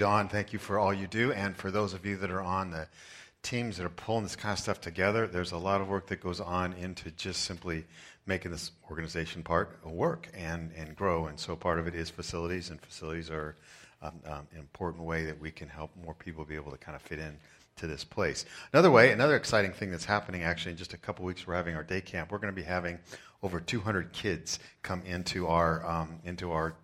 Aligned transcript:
Don. 0.00 0.28
Thank 0.28 0.54
you 0.54 0.58
for 0.58 0.78
all 0.78 0.94
you 0.94 1.06
do. 1.06 1.30
And 1.32 1.54
for 1.54 1.70
those 1.70 1.92
of 1.92 2.06
you 2.06 2.16
that 2.16 2.30
are 2.30 2.40
on 2.40 2.70
the 2.70 2.88
teams 3.42 3.76
that 3.76 3.84
are 3.84 3.90
pulling 3.90 4.22
this 4.22 4.34
kind 4.34 4.54
of 4.54 4.58
stuff 4.58 4.80
together, 4.80 5.26
there's 5.26 5.52
a 5.52 5.58
lot 5.58 5.82
of 5.82 5.88
work 5.88 6.06
that 6.06 6.22
goes 6.22 6.40
on 6.40 6.72
into 6.72 7.10
just 7.10 7.42
simply 7.42 7.84
making 8.24 8.50
this 8.50 8.70
organization 8.88 9.42
part 9.42 9.78
work 9.84 10.30
and, 10.32 10.70
and 10.74 10.96
grow. 10.96 11.26
And 11.26 11.38
so 11.38 11.54
part 11.54 11.78
of 11.78 11.86
it 11.86 11.94
is 11.94 12.08
facilities, 12.08 12.70
and 12.70 12.80
facilities 12.80 13.28
are 13.28 13.56
um, 14.00 14.14
um, 14.24 14.46
an 14.52 14.58
important 14.60 15.04
way 15.04 15.26
that 15.26 15.38
we 15.38 15.50
can 15.50 15.68
help 15.68 15.90
more 16.02 16.14
people 16.14 16.46
be 16.46 16.54
able 16.54 16.72
to 16.72 16.78
kind 16.78 16.96
of 16.96 17.02
fit 17.02 17.18
in 17.18 17.36
to 17.76 17.86
this 17.86 18.02
place. 18.02 18.46
Another 18.72 18.90
way, 18.90 19.12
another 19.12 19.36
exciting 19.36 19.72
thing 19.72 19.90
that's 19.90 20.06
happening 20.06 20.44
actually 20.44 20.72
in 20.72 20.78
just 20.78 20.94
a 20.94 20.98
couple 20.98 21.26
weeks, 21.26 21.46
we're 21.46 21.56
having 21.56 21.76
our 21.76 21.84
day 21.84 22.00
camp. 22.00 22.32
We're 22.32 22.38
going 22.38 22.54
to 22.54 22.58
be 22.58 22.66
having 22.66 22.98
over 23.42 23.60
200 23.60 24.12
kids 24.12 24.60
come 24.82 25.02
into 25.04 25.46
our 25.46 25.84
um, 25.86 26.20
into 26.24 26.52
our 26.52 26.74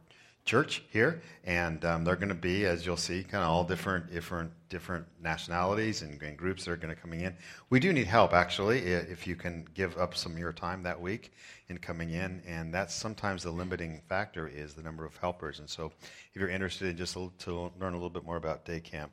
church 0.47 0.85
here, 0.91 1.21
and 1.45 1.85
um, 1.85 2.05
they're 2.05 2.17
going 2.17 2.29
to 2.29 2.35
be, 2.35 2.65
as 2.65 2.87
you'll 2.87 2.97
see, 2.97 3.23
kind 3.23 3.43
of 3.45 3.51
all 3.51 3.65
different, 3.65 4.11
different, 4.11 4.51
different 4.69 5.05
nationalities 5.21 6.03
and, 6.03 6.23
and 6.23 6.39
groups 6.39 6.65
that 6.65 6.71
are 6.71 6.77
going 6.77 6.95
to 6.95 7.01
coming 7.01 7.21
in. 7.21 7.35
We 7.69 7.81
do 7.81 7.93
need 7.93 8.07
help, 8.07 8.33
actually, 8.33 8.79
if 8.79 9.27
you 9.27 9.35
can 9.35 9.67
give 9.75 9.99
up 9.99 10.17
some 10.17 10.33
of 10.33 10.39
your 10.39 10.53
time 10.53 10.85
that 10.85 10.99
week 10.99 11.33
in 11.69 11.79
coming 11.79 12.11
in, 12.11 12.41
and 12.47 12.73
that's 12.73 12.95
sometimes 12.95 13.43
the 13.43 13.51
limiting 13.51 14.01
factor 14.09 14.47
is 14.47 14.73
the 14.73 14.83
number 14.83 15.05
of 15.05 15.17
helpers. 15.17 15.59
And 15.59 15.69
so, 15.69 15.93
if 16.33 16.41
you're 16.41 16.49
interested 16.49 16.89
in 16.89 16.97
just 16.97 17.15
to 17.15 17.73
learn 17.79 17.93
a 17.93 17.97
little 17.97 18.09
bit 18.09 18.25
more 18.25 18.37
about 18.37 18.65
day 18.65 18.81
camp 18.81 19.11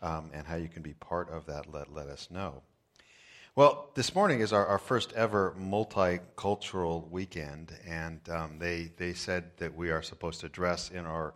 um, 0.00 0.30
and 0.34 0.46
how 0.46 0.56
you 0.56 0.68
can 0.68 0.82
be 0.82 0.92
part 0.94 1.30
of 1.30 1.46
that, 1.46 1.72
let 1.72 1.92
let 1.92 2.08
us 2.08 2.28
know. 2.30 2.62
Well, 3.56 3.92
this 3.94 4.16
morning 4.16 4.40
is 4.40 4.52
our, 4.52 4.66
our 4.66 4.80
first 4.80 5.12
ever 5.12 5.54
multicultural 5.56 7.08
weekend, 7.08 7.72
and 7.86 8.18
um, 8.28 8.58
they, 8.58 8.90
they 8.96 9.12
said 9.12 9.44
that 9.58 9.72
we 9.72 9.92
are 9.92 10.02
supposed 10.02 10.40
to 10.40 10.48
dress 10.48 10.90
in 10.90 11.06
our 11.06 11.34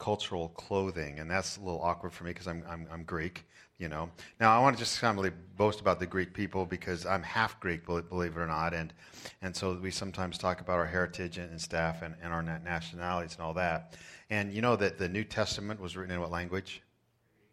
cultural 0.00 0.48
clothing, 0.48 1.20
and 1.20 1.30
that's 1.30 1.58
a 1.58 1.60
little 1.60 1.80
awkward 1.80 2.12
for 2.12 2.24
me 2.24 2.32
because 2.32 2.48
I'm, 2.48 2.64
I'm, 2.68 2.88
I'm, 2.90 3.04
Greek, 3.04 3.46
you 3.78 3.88
know. 3.88 4.10
Now, 4.40 4.50
I 4.50 4.60
want 4.60 4.78
to 4.78 4.82
just 4.82 5.00
kind 5.00 5.16
of 5.16 5.22
really 5.22 5.36
boast 5.56 5.80
about 5.80 6.00
the 6.00 6.06
Greek 6.06 6.34
people 6.34 6.66
because 6.66 7.06
I'm 7.06 7.22
half 7.22 7.60
Greek, 7.60 7.86
believe 7.86 8.36
it 8.36 8.40
or 8.40 8.48
not, 8.48 8.74
and, 8.74 8.92
and 9.40 9.54
so 9.54 9.78
we 9.80 9.92
sometimes 9.92 10.38
talk 10.38 10.60
about 10.60 10.80
our 10.80 10.86
heritage 10.86 11.38
and, 11.38 11.52
and 11.52 11.60
staff 11.60 12.02
and, 12.02 12.16
and 12.20 12.32
our 12.32 12.42
nationalities 12.42 13.36
and 13.36 13.44
all 13.44 13.54
that. 13.54 13.94
And 14.28 14.52
you 14.52 14.60
know 14.60 14.74
that 14.74 14.98
the 14.98 15.08
New 15.08 15.22
Testament 15.22 15.78
was 15.78 15.96
written 15.96 16.16
in 16.16 16.20
what 16.20 16.32
language? 16.32 16.82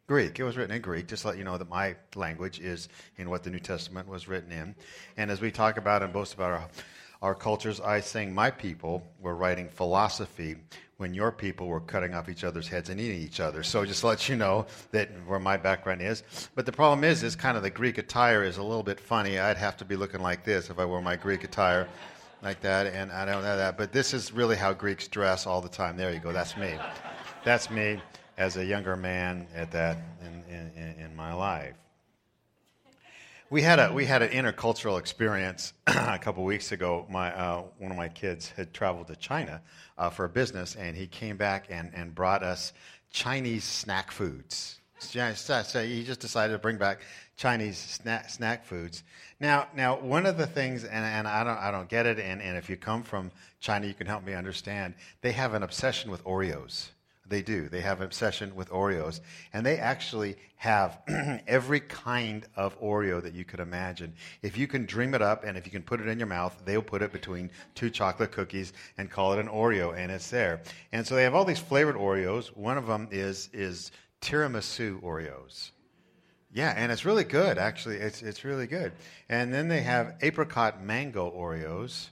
Greek. 0.08 0.40
It 0.40 0.44
was 0.46 0.56
written 0.56 0.74
in 0.74 0.82
Greek, 0.82 1.06
just 1.08 1.24
to 1.24 1.28
let 1.28 1.38
you 1.38 1.44
know 1.44 1.58
that 1.58 1.68
my 1.68 1.94
language 2.16 2.62
is 2.62 2.88
in 3.18 3.30
what 3.30 3.44
the 3.44 3.50
New 3.50 3.60
Testament 3.60 4.08
was 4.08 4.30
written 4.30 4.54
in. 4.54 4.74
And 5.18 5.30
as 5.30 5.42
we 5.42 5.52
talk 5.52 5.76
about 5.76 6.02
and 6.02 6.14
boast 6.14 6.34
about 6.34 6.52
our, 6.52 6.70
our 7.22 7.36
cultures, 7.36 7.82
I 7.82 8.00
saying 8.00 8.34
my 8.34 8.50
people 8.50 9.06
were 9.20 9.36
writing 9.36 9.68
philosophy 9.68 10.56
when 10.96 11.14
your 11.14 11.34
people 11.34 11.68
were 11.68 11.82
cutting 11.82 12.14
off 12.14 12.30
each 12.30 12.46
other's 12.46 12.70
heads 12.70 12.88
and 12.88 13.02
eating 13.02 13.20
each 13.20 13.42
other. 13.42 13.64
So 13.64 13.84
just 13.84 14.06
let 14.06 14.30
you 14.30 14.38
know 14.38 14.66
that 14.92 15.10
where 15.28 15.40
my 15.40 15.58
background 15.58 16.02
is. 16.02 16.24
But 16.56 16.66
the 16.66 16.72
problem 16.72 17.04
is, 17.04 17.22
is 17.22 17.36
kind 17.36 17.58
of 17.58 17.64
the 17.64 17.70
Greek 17.70 17.98
attire 17.98 18.44
is 18.44 18.58
a 18.58 18.64
little 18.64 18.84
bit 18.84 19.02
funny. 19.02 19.40
I'd 19.40 19.58
have 19.58 19.76
to 19.78 19.86
be 19.86 19.98
looking 19.98 20.22
like 20.22 20.46
this 20.46 20.70
if 20.70 20.80
I 20.80 20.86
wore 20.86 21.02
my 21.02 21.18
Greek 21.18 21.44
attire 21.44 21.86
like 22.42 22.62
that, 22.62 22.88
and 22.88 23.12
I 23.12 23.26
don't 23.26 23.44
know 23.44 23.58
that. 23.58 23.78
But 23.78 23.92
this 23.92 24.14
is 24.14 24.32
really 24.32 24.56
how 24.56 24.72
Greeks 24.72 25.10
dress 25.10 25.46
all 25.46 25.60
the 25.60 25.68
time. 25.68 25.98
There 25.98 26.14
you 26.14 26.20
go. 26.20 26.32
That's 26.32 26.56
me. 26.56 26.76
That's 27.44 27.70
me 27.70 28.00
as 28.38 28.56
a 28.56 28.64
younger 28.64 28.96
man 28.96 29.48
at 29.56 29.72
that 29.72 29.98
in, 30.22 30.72
in, 30.76 30.96
in 31.06 31.16
my 31.16 31.34
life. 31.34 31.74
We 33.50 33.62
had 33.62 33.80
a 33.80 33.94
we 33.94 34.06
had 34.06 34.22
an 34.22 34.30
intercultural 34.30 35.00
experience 35.00 35.72
a 35.88 36.20
couple 36.20 36.44
weeks 36.44 36.74
ago. 36.74 37.06
My 37.10 37.34
uh, 37.34 37.64
one 37.78 37.92
of 37.92 37.98
my 37.98 38.10
kids 38.10 38.50
had 38.50 38.74
traveled 38.74 39.08
to 39.08 39.16
China 39.16 39.62
uh, 39.98 40.10
for 40.10 40.26
a 40.26 40.30
business, 40.30 40.76
and 40.76 40.98
he 40.98 41.08
came 41.08 41.38
back 41.38 41.68
and, 41.70 41.92
and 41.96 42.14
brought 42.14 42.44
us 42.44 42.74
Chinese 43.10 43.64
snack 43.64 44.12
foods. 44.12 44.80
So 45.00 45.84
he 45.86 46.04
just 46.04 46.20
decided 46.20 46.54
to 46.54 46.60
bring 46.60 46.78
back 46.78 47.02
Chinese 47.38 47.78
snack, 47.78 48.30
snack 48.30 48.66
foods. 48.66 49.04
Now, 49.40 49.68
now 49.76 49.98
one 49.98 50.26
of 50.26 50.38
the 50.38 50.48
things, 50.48 50.84
and, 50.84 51.06
and 51.06 51.28
I 51.28 51.46
don't 51.46 51.58
I 51.58 51.72
don't 51.72 51.88
get 51.88 52.06
it, 52.06 52.20
and, 52.20 52.42
and 52.42 52.58
if 52.58 52.70
you 52.70 52.76
come 52.76 53.02
from 53.02 53.32
China, 53.62 53.88
you 53.88 53.94
can 53.94 54.08
help 54.08 54.26
me 54.26 54.34
understand. 54.34 54.96
They 55.22 55.32
have 55.32 55.54
an 55.54 55.64
obsession 55.64 56.12
with 56.12 56.22
Oreos. 56.26 56.90
They 57.30 57.42
do. 57.42 57.68
They 57.68 57.82
have 57.82 58.02
obsession 58.02 58.56
with 58.56 58.70
Oreos. 58.70 59.20
And 59.54 59.66
they 59.66 59.78
actually 59.78 60.38
have 60.56 61.02
every 61.48 61.82
kind 61.82 62.46
of 62.56 62.80
Oreo 62.82 63.22
that 63.22 63.34
you 63.34 63.44
could 63.44 63.60
imagine. 63.60 64.14
If 64.42 64.58
you 64.58 64.68
can 64.68 64.86
dream 64.86 65.14
it 65.14 65.22
up 65.22 65.44
and 65.44 65.58
if 65.58 65.66
you 65.66 65.72
can 65.72 65.84
put 65.84 66.00
it 66.00 66.08
in 66.08 66.20
your 66.20 66.28
mouth, 66.28 66.56
they'll 66.66 66.82
put 66.82 67.02
it 67.02 67.12
between 67.12 67.52
two 67.76 67.90
chocolate 67.90 68.32
cookies 68.32 68.74
and 68.98 69.10
call 69.10 69.34
it 69.34 69.40
an 69.40 69.48
Oreo, 69.48 69.96
and 69.96 70.12
it's 70.12 70.30
there. 70.30 70.62
And 70.92 71.06
so 71.06 71.16
they 71.16 71.24
have 71.24 71.36
all 71.36 71.46
these 71.46 71.60
flavored 71.60 71.96
Oreos. 71.96 72.48
One 72.56 72.78
of 72.78 72.88
them 72.88 73.08
is, 73.12 73.50
is 73.54 73.92
tiramisu 74.22 75.02
Oreos. 75.02 75.72
Yeah, 76.54 76.74
and 76.76 76.92
it's 76.92 77.06
really 77.06 77.26
good, 77.26 77.58
actually. 77.58 77.98
It's, 77.98 78.22
it's 78.22 78.46
really 78.46 78.68
good. 78.68 78.94
And 79.30 79.54
then 79.54 79.68
they 79.68 79.82
have 79.82 80.16
apricot 80.22 80.82
mango 80.82 81.30
Oreos, 81.30 82.08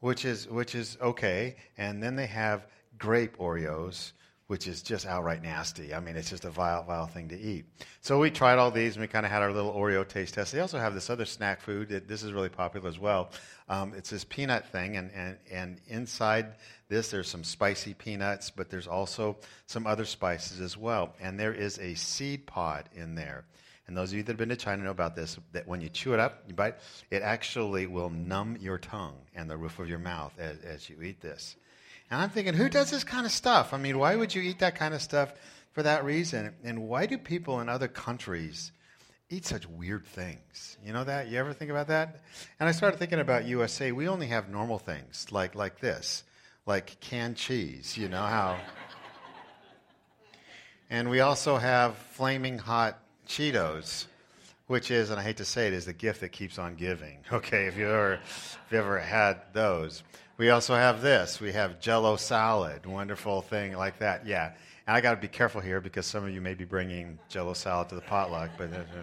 which 0.00 0.24
is, 0.24 0.46
which 0.46 0.74
is 0.74 0.98
okay. 1.00 1.56
And 1.78 2.02
then 2.02 2.16
they 2.16 2.26
have 2.26 2.66
grape 2.98 3.38
Oreos 3.38 4.12
which 4.52 4.68
is 4.68 4.82
just 4.82 5.06
outright 5.06 5.42
nasty. 5.42 5.94
I 5.94 6.00
mean, 6.00 6.14
it's 6.14 6.28
just 6.28 6.44
a 6.44 6.50
vile, 6.50 6.82
vile 6.82 7.06
thing 7.06 7.30
to 7.30 7.40
eat. 7.40 7.64
So 8.02 8.18
we 8.18 8.30
tried 8.30 8.58
all 8.58 8.70
these, 8.70 8.96
and 8.96 9.00
we 9.00 9.06
kind 9.06 9.24
of 9.24 9.32
had 9.32 9.40
our 9.40 9.50
little 9.50 9.72
Oreo 9.72 10.06
taste 10.06 10.34
test. 10.34 10.52
They 10.52 10.60
also 10.60 10.78
have 10.78 10.92
this 10.92 11.08
other 11.08 11.24
snack 11.24 11.62
food. 11.62 11.90
It, 11.90 12.06
this 12.06 12.22
is 12.22 12.34
really 12.34 12.50
popular 12.50 12.86
as 12.86 12.98
well. 12.98 13.30
Um, 13.70 13.94
it's 13.96 14.10
this 14.10 14.24
peanut 14.24 14.66
thing, 14.66 14.98
and, 14.98 15.10
and, 15.12 15.38
and 15.50 15.80
inside 15.88 16.48
this, 16.90 17.10
there's 17.10 17.30
some 17.30 17.44
spicy 17.44 17.94
peanuts, 17.94 18.50
but 18.50 18.68
there's 18.68 18.86
also 18.86 19.38
some 19.68 19.86
other 19.86 20.04
spices 20.04 20.60
as 20.60 20.76
well. 20.76 21.14
And 21.18 21.40
there 21.40 21.54
is 21.54 21.78
a 21.78 21.94
seed 21.94 22.46
pod 22.46 22.90
in 22.94 23.14
there. 23.14 23.46
And 23.86 23.96
those 23.96 24.12
of 24.12 24.18
you 24.18 24.22
that 24.22 24.32
have 24.32 24.36
been 24.36 24.50
to 24.50 24.56
China 24.56 24.84
know 24.84 24.90
about 24.90 25.16
this, 25.16 25.38
that 25.52 25.66
when 25.66 25.80
you 25.80 25.88
chew 25.88 26.12
it 26.12 26.20
up, 26.20 26.44
you 26.46 26.52
bite, 26.52 26.74
it 27.10 27.22
actually 27.22 27.86
will 27.86 28.10
numb 28.10 28.58
your 28.60 28.76
tongue 28.76 29.16
and 29.34 29.48
the 29.48 29.56
roof 29.56 29.78
of 29.78 29.88
your 29.88 29.98
mouth 29.98 30.34
as, 30.38 30.58
as 30.58 30.90
you 30.90 31.00
eat 31.00 31.22
this. 31.22 31.56
And 32.12 32.20
I'm 32.20 32.28
thinking, 32.28 32.52
who 32.52 32.68
does 32.68 32.90
this 32.90 33.04
kind 33.04 33.24
of 33.24 33.32
stuff? 33.32 33.72
I 33.72 33.78
mean, 33.78 33.98
why 33.98 34.14
would 34.16 34.34
you 34.34 34.42
eat 34.42 34.58
that 34.58 34.74
kind 34.74 34.92
of 34.92 35.00
stuff 35.00 35.32
for 35.72 35.82
that 35.82 36.04
reason? 36.04 36.52
And 36.62 36.86
why 36.86 37.06
do 37.06 37.16
people 37.16 37.60
in 37.60 37.70
other 37.70 37.88
countries 37.88 38.70
eat 39.30 39.46
such 39.46 39.66
weird 39.66 40.04
things? 40.04 40.76
You 40.84 40.92
know 40.92 41.04
that? 41.04 41.28
You 41.28 41.38
ever 41.38 41.54
think 41.54 41.70
about 41.70 41.88
that? 41.88 42.20
And 42.60 42.68
I 42.68 42.72
started 42.72 42.98
thinking 42.98 43.18
about 43.18 43.46
USA. 43.46 43.92
We 43.92 44.08
only 44.08 44.26
have 44.26 44.50
normal 44.50 44.78
things 44.78 45.28
like 45.30 45.54
like 45.54 45.80
this, 45.80 46.24
like 46.66 47.00
canned 47.00 47.38
cheese. 47.38 47.96
You 47.96 48.10
know 48.10 48.20
how? 48.20 48.58
and 50.90 51.08
we 51.08 51.20
also 51.20 51.56
have 51.56 51.96
flaming 51.96 52.58
hot 52.58 52.98
Cheetos 53.26 54.04
which 54.72 54.90
is, 54.90 55.10
and 55.10 55.20
I 55.20 55.22
hate 55.22 55.36
to 55.36 55.44
say 55.44 55.66
it, 55.66 55.74
is 55.74 55.84
the 55.84 55.92
gift 55.92 56.20
that 56.20 56.30
keeps 56.30 56.58
on 56.58 56.76
giving. 56.76 57.18
Okay, 57.32 57.66
if 57.66 57.76
you 57.76 57.88
ever, 57.88 58.14
if 58.14 58.58
you 58.70 58.78
ever 58.78 58.98
had 58.98 59.42
those. 59.52 60.02
We 60.38 60.50
also 60.50 60.74
have 60.74 61.02
this. 61.02 61.40
We 61.40 61.52
have 61.52 61.80
Jello 61.80 62.16
salad, 62.16 62.86
wonderful 62.86 63.42
thing 63.42 63.76
like 63.76 63.98
that. 63.98 64.26
Yeah, 64.26 64.52
and 64.86 64.96
I 64.96 65.00
got 65.00 65.14
to 65.14 65.20
be 65.20 65.28
careful 65.28 65.60
here 65.60 65.80
because 65.80 66.06
some 66.06 66.24
of 66.24 66.30
you 66.30 66.40
may 66.40 66.54
be 66.54 66.64
bringing 66.64 67.18
Jello 67.28 67.52
salad 67.52 67.88
to 67.90 67.94
the 67.94 68.00
potluck, 68.00 68.50
but. 68.56 68.72
Uh, 68.72 68.78
uh, 68.78 69.02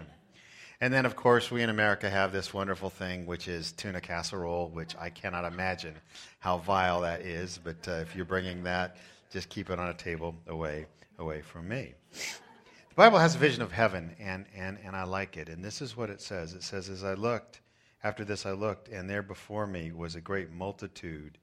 and 0.82 0.92
then, 0.94 1.04
of 1.04 1.14
course, 1.14 1.50
we 1.50 1.62
in 1.62 1.68
America 1.68 2.08
have 2.08 2.32
this 2.32 2.54
wonderful 2.54 2.88
thing, 2.88 3.26
which 3.26 3.48
is 3.48 3.72
tuna 3.72 4.00
casserole, 4.00 4.70
which 4.70 4.96
I 4.98 5.10
cannot 5.10 5.44
imagine 5.44 5.94
how 6.38 6.56
vile 6.56 7.02
that 7.02 7.20
is. 7.20 7.60
But 7.62 7.86
uh, 7.86 7.92
if 7.96 8.16
you're 8.16 8.24
bringing 8.24 8.62
that, 8.62 8.96
just 9.30 9.50
keep 9.50 9.68
it 9.68 9.78
on 9.78 9.88
a 9.88 9.94
table 9.94 10.34
away, 10.48 10.86
away 11.18 11.42
from 11.42 11.68
me. 11.68 11.92
The 12.12 12.94
Bible 12.96 13.18
has 13.18 13.34
a 13.34 13.38
vision 13.38 13.62
of 13.62 13.70
heaven, 13.70 14.16
and, 14.18 14.46
and, 14.56 14.78
and 14.82 14.96
I 14.96 15.04
like 15.04 15.36
it. 15.36 15.50
And 15.50 15.62
this 15.62 15.82
is 15.82 15.98
what 15.98 16.08
it 16.08 16.22
says 16.22 16.54
it 16.54 16.62
says, 16.62 16.88
As 16.88 17.04
I 17.04 17.12
looked, 17.12 17.59
after 18.02 18.24
this 18.24 18.46
I 18.46 18.52
looked, 18.52 18.88
and 18.88 19.08
there 19.08 19.22
before 19.22 19.66
me 19.66 19.92
was 19.92 20.14
a 20.14 20.20
great 20.20 20.50
multitude 20.50 21.38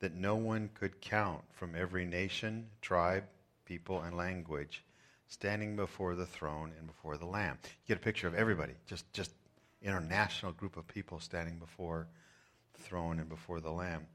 that 0.00 0.14
no 0.14 0.34
one 0.34 0.70
could 0.74 1.00
count 1.00 1.42
from 1.52 1.74
every 1.74 2.04
nation, 2.04 2.66
tribe, 2.80 3.24
people, 3.64 4.00
and 4.00 4.16
language, 4.16 4.84
standing 5.28 5.76
before 5.76 6.14
the 6.14 6.26
throne 6.26 6.72
and 6.78 6.86
before 6.86 7.16
the 7.16 7.26
Lamb. 7.26 7.58
You 7.62 7.94
get 7.94 7.98
a 7.98 8.04
picture 8.04 8.26
of 8.26 8.34
everybody, 8.34 8.72
just, 8.86 9.10
just 9.12 9.32
international 9.82 10.52
group 10.52 10.76
of 10.76 10.86
people 10.86 11.20
standing 11.20 11.58
before 11.58 12.06
the 12.74 12.82
throne 12.82 13.18
and 13.18 13.28
before 13.28 13.60
the 13.60 13.70
Lamb. 13.70 14.06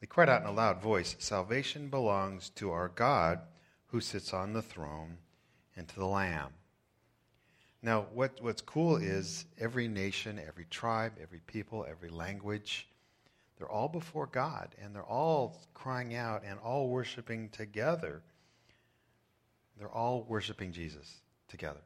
They 0.00 0.06
cried 0.06 0.28
out 0.28 0.42
in 0.42 0.48
a 0.48 0.52
loud 0.52 0.80
voice 0.80 1.16
Salvation 1.18 1.88
belongs 1.88 2.50
to 2.50 2.70
our 2.70 2.88
God 2.88 3.40
who 3.88 4.00
sits 4.00 4.32
on 4.32 4.52
the 4.52 4.62
throne 4.62 5.18
and 5.76 5.88
to 5.88 5.96
the 5.96 6.06
Lamb. 6.06 6.52
Now, 7.86 8.06
what, 8.12 8.32
what's 8.40 8.62
cool 8.62 8.96
is 8.96 9.46
every 9.60 9.86
nation, 9.86 10.40
every 10.44 10.64
tribe, 10.64 11.12
every 11.22 11.38
people, 11.46 11.86
every 11.88 12.08
language, 12.08 12.88
they're 13.56 13.70
all 13.70 13.86
before 13.86 14.26
God 14.26 14.74
and 14.82 14.92
they're 14.92 15.04
all 15.04 15.62
crying 15.72 16.16
out 16.16 16.42
and 16.44 16.58
all 16.58 16.88
worshiping 16.88 17.48
together. 17.50 18.22
They're 19.78 19.88
all 19.88 20.26
worshiping 20.28 20.72
Jesus 20.72 21.20
together. 21.46 21.78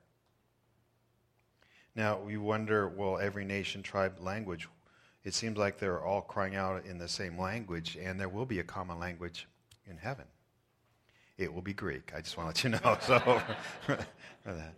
Now, 1.95 2.19
we 2.19 2.39
wonder 2.39 2.89
well, 2.89 3.19
every 3.19 3.45
nation, 3.45 3.83
tribe, 3.83 4.21
language, 4.21 4.71
it 5.23 5.35
seems 5.35 5.59
like 5.59 5.79
they're 5.79 6.03
all 6.03 6.23
crying 6.23 6.57
out 6.57 6.87
in 6.87 6.97
the 6.97 7.09
same 7.09 7.39
language, 7.39 7.99
and 8.03 8.19
there 8.19 8.31
will 8.31 8.47
be 8.47 8.61
a 8.61 8.65
common 8.65 8.99
language 8.99 9.47
in 9.87 9.99
heaven. 9.99 10.25
It 11.37 11.53
will 11.53 11.61
be 11.61 11.75
Greek. 11.75 12.13
I 12.17 12.23
just 12.23 12.39
want 12.39 12.55
to 12.55 12.69
let 12.69 12.73
you 12.73 12.81
know. 12.81 12.99
So, 13.07 13.43
for 14.45 14.53
that. 14.55 14.75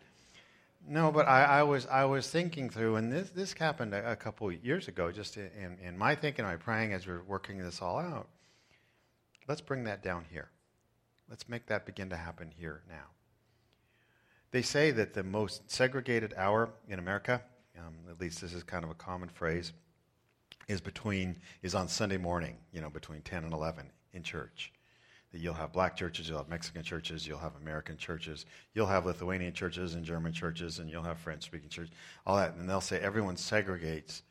No, 0.86 1.12
but 1.12 1.28
I, 1.28 1.44
I, 1.44 1.62
was 1.62 1.86
I 1.86 2.04
was 2.04 2.28
thinking 2.28 2.68
through, 2.68 2.96
and 2.96 3.12
this 3.12 3.30
this 3.30 3.52
happened 3.52 3.94
a, 3.94 4.12
a 4.12 4.16
couple 4.16 4.50
years 4.50 4.88
ago, 4.88 5.12
just 5.12 5.36
in, 5.36 5.78
in 5.82 5.96
my 5.96 6.14
thinking, 6.14 6.44
my 6.44 6.56
praying 6.56 6.92
as 6.92 7.06
we 7.06 7.12
we're 7.12 7.22
working 7.22 7.58
this 7.58 7.80
all 7.80 7.98
out. 7.98 8.28
Let's 9.48 9.60
bring 9.60 9.84
that 9.84 10.02
down 10.02 10.24
here. 10.30 10.50
Let's 11.28 11.48
make 11.48 11.66
that 11.66 11.86
begin 11.86 12.10
to 12.10 12.16
happen 12.16 12.50
here 12.56 12.82
now. 12.88 13.06
They 14.50 14.62
say 14.62 14.90
that 14.90 15.14
the 15.14 15.22
most 15.22 15.70
segregated 15.70 16.34
hour 16.36 16.70
in 16.88 16.98
America, 16.98 17.40
um, 17.78 17.94
at 18.10 18.20
least 18.20 18.40
this 18.40 18.52
is 18.52 18.62
kind 18.62 18.84
of 18.84 18.90
a 18.90 18.94
common 18.94 19.28
phrase, 19.28 19.72
is 20.68 20.80
between 20.80 21.36
is 21.62 21.74
on 21.74 21.88
Sunday 21.88 22.18
morning. 22.18 22.56
You 22.72 22.80
know, 22.80 22.90
between 22.90 23.22
ten 23.22 23.44
and 23.44 23.52
eleven 23.52 23.90
in 24.12 24.24
church 24.24 24.72
that 25.32 25.40
you'll 25.40 25.54
have 25.54 25.72
black 25.72 25.96
churches, 25.96 26.28
you'll 26.28 26.38
have 26.38 26.48
Mexican 26.48 26.82
churches, 26.82 27.26
you'll 27.26 27.38
have 27.38 27.56
American 27.56 27.96
churches, 27.96 28.44
you'll 28.74 28.86
have 28.86 29.06
Lithuanian 29.06 29.54
churches 29.54 29.94
and 29.94 30.04
German 30.04 30.32
churches, 30.32 30.78
and 30.78 30.90
you'll 30.90 31.02
have 31.02 31.18
French 31.18 31.42
speaking 31.42 31.70
churches, 31.70 31.92
all 32.26 32.36
that. 32.36 32.54
And 32.54 32.68
they'll 32.68 32.82
say 32.82 33.00
everyone 33.00 33.36
segregates 33.36 34.22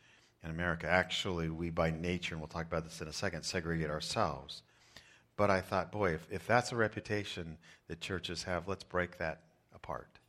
in 0.44 0.52
America. 0.52 0.88
Actually, 0.88 1.50
we 1.50 1.72
by 1.72 1.90
nature, 1.90 2.36
and 2.36 2.42
we'll 2.42 2.48
talk 2.48 2.68
about 2.68 2.84
this 2.84 3.02
in 3.02 3.08
a 3.08 3.14
second, 3.14 3.44
segregate 3.44 3.90
ourselves. 3.90 4.62
But 5.38 5.50
I 5.50 5.60
thought, 5.62 5.92
boy, 5.92 6.14
if, 6.14 6.28
if 6.32 6.46
that's 6.46 6.72
a 6.72 6.76
reputation 6.76 7.58
that 7.88 8.00
churches 8.00 8.44
have, 8.44 8.68
let's 8.68 8.84
break 8.84 9.18
that 9.18 9.42
apart. 9.74 10.20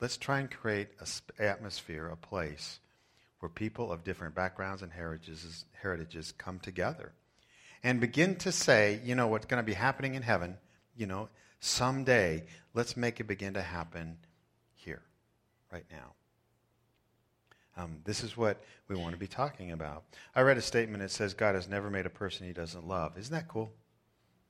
Let's 0.00 0.16
try 0.16 0.40
and 0.40 0.50
create 0.50 0.88
an 0.98 1.06
atmosphere, 1.38 2.08
a 2.08 2.16
place 2.16 2.80
where 3.38 3.48
people 3.48 3.92
of 3.92 4.02
different 4.02 4.34
backgrounds 4.34 4.82
and 4.82 4.90
heritages, 4.90 5.66
heritages 5.80 6.32
come 6.32 6.58
together 6.58 7.12
and 7.82 8.00
begin 8.00 8.36
to 8.36 8.52
say, 8.52 9.00
you 9.04 9.14
know, 9.14 9.26
what's 9.26 9.46
going 9.46 9.62
to 9.62 9.66
be 9.66 9.74
happening 9.74 10.14
in 10.14 10.22
heaven, 10.22 10.56
you 10.96 11.06
know, 11.06 11.28
someday, 11.60 12.44
let's 12.74 12.96
make 12.96 13.20
it 13.20 13.24
begin 13.24 13.54
to 13.54 13.62
happen 13.62 14.18
here, 14.74 15.02
right 15.72 15.84
now. 15.90 16.12
Um, 17.76 17.98
this 18.04 18.22
is 18.22 18.36
what 18.36 18.62
we 18.88 18.96
want 18.96 19.12
to 19.12 19.18
be 19.18 19.26
talking 19.26 19.72
about. 19.72 20.04
I 20.34 20.42
read 20.42 20.58
a 20.58 20.62
statement 20.62 21.02
that 21.02 21.10
says 21.10 21.32
God 21.32 21.54
has 21.54 21.68
never 21.68 21.88
made 21.90 22.04
a 22.04 22.10
person 22.10 22.46
he 22.46 22.52
doesn't 22.52 22.86
love. 22.86 23.16
Isn't 23.16 23.34
that 23.34 23.48
cool? 23.48 23.72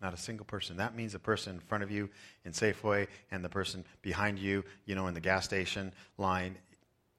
Not 0.00 0.12
a 0.12 0.16
single 0.16 0.44
person. 0.44 0.78
That 0.78 0.96
means 0.96 1.12
the 1.12 1.20
person 1.20 1.54
in 1.54 1.60
front 1.60 1.84
of 1.84 1.90
you 1.90 2.10
in 2.44 2.50
Safeway 2.50 3.06
and 3.30 3.44
the 3.44 3.48
person 3.48 3.84
behind 4.02 4.40
you, 4.40 4.64
you 4.84 4.96
know, 4.96 5.06
in 5.06 5.14
the 5.14 5.20
gas 5.20 5.44
station 5.44 5.94
line. 6.18 6.58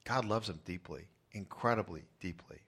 God 0.03 0.25
loves 0.25 0.47
them 0.47 0.59
deeply, 0.65 1.07
incredibly 1.31 2.01
deeply. 2.19 2.62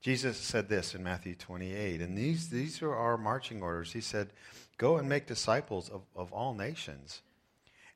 Jesus 0.00 0.38
said 0.38 0.68
this 0.68 0.94
in 0.94 1.02
Matthew 1.02 1.34
28, 1.34 2.00
and 2.00 2.16
these, 2.16 2.48
these 2.48 2.80
are 2.80 2.94
our 2.94 3.18
marching 3.18 3.62
orders. 3.62 3.92
He 3.92 4.00
said, 4.00 4.30
Go 4.78 4.96
and 4.96 5.06
make 5.06 5.26
disciples 5.26 5.90
of, 5.90 6.00
of 6.16 6.32
all 6.32 6.54
nations. 6.54 7.20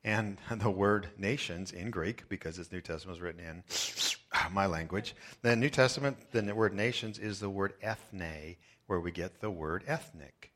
And 0.04 0.36
the 0.50 0.70
word 0.70 1.08
nations 1.16 1.72
in 1.72 1.90
Greek, 1.90 2.28
because 2.28 2.58
this 2.58 2.70
New 2.70 2.82
Testament 2.82 3.16
was 3.16 3.22
written 3.22 3.40
in 3.40 3.62
my 4.52 4.66
language, 4.66 5.14
the 5.40 5.56
New 5.56 5.70
Testament, 5.70 6.18
the 6.32 6.54
word 6.54 6.74
nations 6.74 7.18
is 7.18 7.40
the 7.40 7.48
word 7.48 7.72
ethne, 7.82 8.56
where 8.86 9.00
we 9.00 9.10
get 9.10 9.40
the 9.40 9.50
word 9.50 9.82
ethnic. 9.86 10.52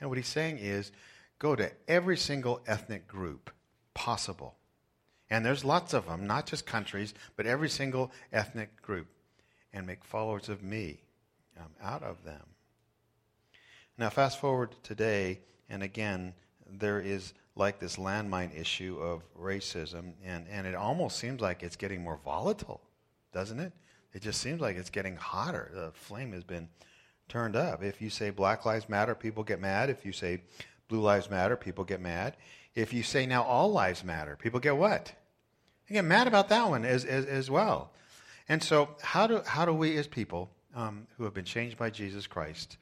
And 0.00 0.08
what 0.08 0.18
he's 0.18 0.28
saying 0.28 0.58
is 0.58 0.92
go 1.40 1.56
to 1.56 1.72
every 1.88 2.16
single 2.16 2.60
ethnic 2.64 3.08
group 3.08 3.50
possible. 3.92 4.54
And 5.28 5.44
there's 5.44 5.64
lots 5.64 5.92
of 5.94 6.06
them, 6.06 6.28
not 6.28 6.46
just 6.46 6.64
countries, 6.64 7.12
but 7.34 7.46
every 7.46 7.68
single 7.68 8.12
ethnic 8.32 8.80
group 8.82 9.08
and 9.76 9.86
make 9.86 10.02
followers 10.02 10.48
of 10.48 10.62
me 10.62 10.96
um, 11.58 11.68
out 11.82 12.02
of 12.02 12.24
them. 12.24 12.42
Now, 13.98 14.08
fast 14.08 14.40
forward 14.40 14.72
to 14.72 14.80
today, 14.82 15.40
and 15.68 15.82
again, 15.82 16.32
there 16.68 16.98
is 16.98 17.34
like 17.54 17.78
this 17.78 17.96
landmine 17.96 18.58
issue 18.58 18.98
of 19.00 19.22
racism, 19.38 20.14
and, 20.24 20.46
and 20.50 20.66
it 20.66 20.74
almost 20.74 21.18
seems 21.18 21.40
like 21.40 21.62
it's 21.62 21.76
getting 21.76 22.02
more 22.02 22.18
volatile, 22.24 22.80
doesn't 23.32 23.60
it? 23.60 23.72
It 24.12 24.22
just 24.22 24.40
seems 24.40 24.60
like 24.60 24.76
it's 24.76 24.90
getting 24.90 25.16
hotter. 25.16 25.70
The 25.74 25.92
flame 25.92 26.32
has 26.32 26.42
been 26.42 26.68
turned 27.28 27.54
up. 27.54 27.82
If 27.82 28.00
you 28.00 28.08
say 28.08 28.30
Black 28.30 28.64
Lives 28.64 28.88
Matter, 28.88 29.14
people 29.14 29.44
get 29.44 29.60
mad. 29.60 29.90
If 29.90 30.06
you 30.06 30.12
say 30.12 30.40
Blue 30.88 31.00
Lives 31.00 31.30
Matter, 31.30 31.56
people 31.56 31.84
get 31.84 32.00
mad. 32.00 32.36
If 32.74 32.92
you 32.92 33.02
say 33.02 33.26
now 33.26 33.42
all 33.42 33.72
lives 33.72 34.04
matter, 34.04 34.36
people 34.36 34.60
get 34.60 34.76
what? 34.76 35.12
They 35.88 35.94
get 35.94 36.04
mad 36.04 36.26
about 36.26 36.50
that 36.50 36.68
one 36.68 36.84
as, 36.84 37.06
as, 37.06 37.24
as 37.24 37.50
well. 37.50 37.92
And 38.48 38.62
so, 38.62 38.90
how 39.02 39.26
do, 39.26 39.42
how 39.44 39.64
do 39.64 39.72
we 39.72 39.96
as 39.96 40.06
people 40.06 40.50
um, 40.74 41.06
who 41.16 41.24
have 41.24 41.34
been 41.34 41.44
changed 41.44 41.76
by 41.76 41.90
Jesus 41.90 42.26
Christ, 42.26 42.76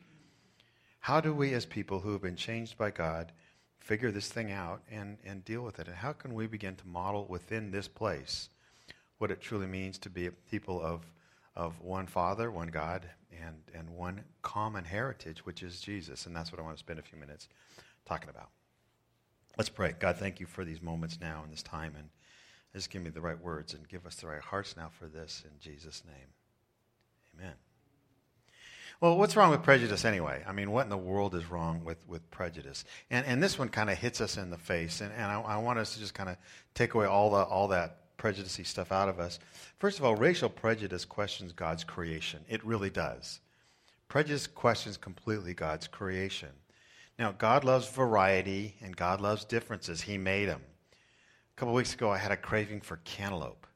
how 1.00 1.20
do 1.20 1.34
we 1.34 1.55
as 1.55 1.64
people 1.64 2.00
who 2.00 2.12
have 2.12 2.22
been 2.22 2.37
changed 2.37 2.76
by 2.76 2.90
God 2.90 3.32
figure 3.78 4.11
this 4.11 4.28
thing 4.28 4.50
out 4.50 4.82
and, 4.90 5.19
and 5.25 5.44
deal 5.44 5.62
with 5.62 5.78
it? 5.78 5.87
And 5.87 5.96
how 5.96 6.12
can 6.12 6.34
we 6.34 6.46
begin 6.46 6.76
to 6.76 6.88
model 6.88 7.26
within 7.28 7.70
this 7.70 7.88
place 7.88 8.49
what 9.19 9.31
it 9.31 9.40
truly 9.40 9.66
means 9.66 9.99
to 9.99 10.11
be 10.11 10.26
a 10.26 10.32
people 10.32 10.82
of, 10.82 11.06
of 11.55 11.81
one 11.81 12.06
Father, 12.06 12.50
one 12.50 12.69
God, 12.69 13.08
and, 13.31 13.56
and 13.75 13.88
one 13.90 14.22
common 14.43 14.84
heritage, 14.84 15.46
which 15.46 15.62
is 15.62 15.81
Jesus? 15.81 16.26
And 16.26 16.34
that's 16.34 16.52
what 16.52 16.60
I 16.60 16.62
want 16.62 16.76
to 16.76 16.81
spend 16.81 16.99
a 16.99 17.02
few 17.02 17.19
minutes 17.19 17.49
talking 18.05 18.28
about. 18.28 18.50
Let's 19.56 19.70
pray. 19.70 19.94
God, 19.99 20.17
thank 20.17 20.40
you 20.40 20.46
for 20.46 20.64
these 20.64 20.82
moments 20.82 21.19
now 21.20 21.43
and 21.44 21.52
this 21.52 21.62
time. 21.62 21.94
And 21.96 22.08
just 22.74 22.90
give 22.90 23.02
me 23.02 23.10
the 23.10 23.20
right 23.20 23.40
words 23.40 23.72
and 23.72 23.88
give 23.88 24.04
us 24.04 24.16
the 24.16 24.26
right 24.26 24.40
hearts 24.40 24.76
now 24.76 24.90
for 24.98 25.06
this 25.06 25.44
in 25.44 25.58
Jesus' 25.60 26.02
name. 26.06 26.26
Amen. 27.38 27.54
Well, 29.00 29.16
what's 29.16 29.36
wrong 29.36 29.50
with 29.50 29.62
prejudice 29.62 30.04
anyway? 30.04 30.42
I 30.46 30.52
mean, 30.52 30.70
what 30.70 30.82
in 30.82 30.88
the 30.88 30.96
world 30.96 31.34
is 31.34 31.50
wrong 31.50 31.84
with, 31.84 31.98
with 32.08 32.28
prejudice? 32.30 32.84
And, 33.10 33.26
and 33.26 33.42
this 33.42 33.58
one 33.58 33.68
kind 33.68 33.90
of 33.90 33.98
hits 33.98 34.20
us 34.20 34.36
in 34.36 34.50
the 34.50 34.58
face, 34.58 35.00
and, 35.00 35.12
and 35.12 35.24
I, 35.24 35.40
I 35.40 35.56
want 35.58 35.78
us 35.78 35.94
to 35.94 36.00
just 36.00 36.14
kind 36.14 36.28
of 36.28 36.36
take 36.74 36.94
away 36.94 37.06
all, 37.06 37.30
the, 37.30 37.42
all 37.42 37.68
that 37.68 38.16
prejudicey 38.16 38.66
stuff 38.66 38.92
out 38.92 39.08
of 39.08 39.20
us. 39.20 39.38
First 39.78 39.98
of 39.98 40.04
all, 40.04 40.14
racial 40.14 40.48
prejudice 40.48 41.04
questions 41.04 41.52
God's 41.52 41.84
creation. 41.84 42.40
It 42.48 42.64
really 42.64 42.90
does. 42.90 43.40
Prejudice 44.08 44.46
questions 44.46 44.96
completely 44.96 45.54
God's 45.54 45.86
creation. 45.86 46.50
Now, 47.18 47.32
God 47.32 47.64
loves 47.64 47.88
variety 47.88 48.74
and 48.80 48.96
God 48.96 49.20
loves 49.20 49.44
differences. 49.44 50.00
He 50.00 50.18
made 50.18 50.46
them. 50.48 50.62
A 51.56 51.60
couple 51.60 51.72
weeks 51.72 51.94
ago, 51.94 52.10
I 52.10 52.18
had 52.18 52.32
a 52.32 52.36
craving 52.36 52.80
for 52.80 52.96
cantaloupe. 53.04 53.68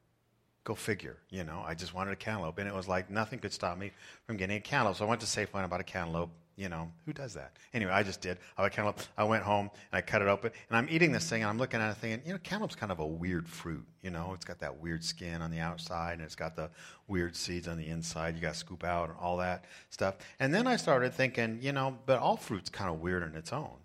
Go 0.65 0.75
figure, 0.75 1.15
you 1.29 1.45
know. 1.45 1.63
I 1.65 1.75
just 1.75 1.93
wanted 1.93 2.11
a 2.11 2.17
cantaloupe, 2.17 2.57
and 2.59 2.67
it 2.67 2.75
was 2.75 2.89
like 2.89 3.09
nothing 3.09 3.39
could 3.39 3.53
stop 3.53 3.77
me 3.77 3.91
from 4.27 4.35
getting 4.35 4.57
a 4.57 4.59
cantaloupe. 4.59 4.97
So 4.97 5.05
I 5.05 5.07
went 5.07 5.21
to 5.21 5.27
Safeway 5.27 5.61
and 5.61 5.69
bought 5.69 5.79
a 5.79 5.85
cantaloupe. 5.85 6.29
You 6.57 6.67
know, 6.67 6.91
who 7.05 7.13
does 7.13 7.35
that? 7.35 7.53
Anyway, 7.73 7.89
I 7.89 8.03
just 8.03 8.19
did. 8.19 8.37
I 8.57 8.63
bought 8.63 8.73
a 8.73 8.75
cantaloupe. 8.75 8.99
I 9.17 9.23
went 9.23 9.43
home 9.43 9.71
and 9.71 9.97
I 9.97 10.01
cut 10.01 10.21
it 10.21 10.27
open, 10.27 10.51
and 10.67 10.77
I'm 10.77 10.87
eating 10.91 11.13
this 11.13 11.29
thing, 11.29 11.41
and 11.41 11.49
I'm 11.49 11.57
looking 11.57 11.79
at 11.79 11.89
it 11.89 11.97
thinking, 11.99 12.21
you 12.27 12.33
know, 12.33 12.39
cantaloupe's 12.43 12.75
kind 12.75 12.91
of 12.91 12.99
a 12.99 13.07
weird 13.07 13.47
fruit. 13.47 13.85
You 14.01 14.09
know, 14.09 14.33
it's 14.33 14.43
got 14.43 14.59
that 14.59 14.81
weird 14.81 15.01
skin 15.01 15.41
on 15.41 15.49
the 15.49 15.59
outside, 15.59 16.13
and 16.15 16.21
it's 16.21 16.35
got 16.35 16.57
the 16.57 16.69
weird 17.07 17.33
seeds 17.33 17.69
on 17.69 17.77
the 17.77 17.87
inside. 17.87 18.35
You 18.35 18.41
got 18.41 18.55
to 18.55 18.59
scoop 18.59 18.83
out 18.83 19.07
and 19.07 19.17
all 19.17 19.37
that 19.37 19.63
stuff. 19.89 20.17
And 20.41 20.53
then 20.53 20.67
I 20.67 20.75
started 20.75 21.13
thinking, 21.13 21.59
you 21.61 21.71
know, 21.71 21.97
but 22.05 22.19
all 22.19 22.35
fruit's 22.35 22.69
kind 22.69 22.93
of 22.93 22.99
weird 22.99 23.23
on 23.23 23.35
its 23.35 23.53
own 23.53 23.77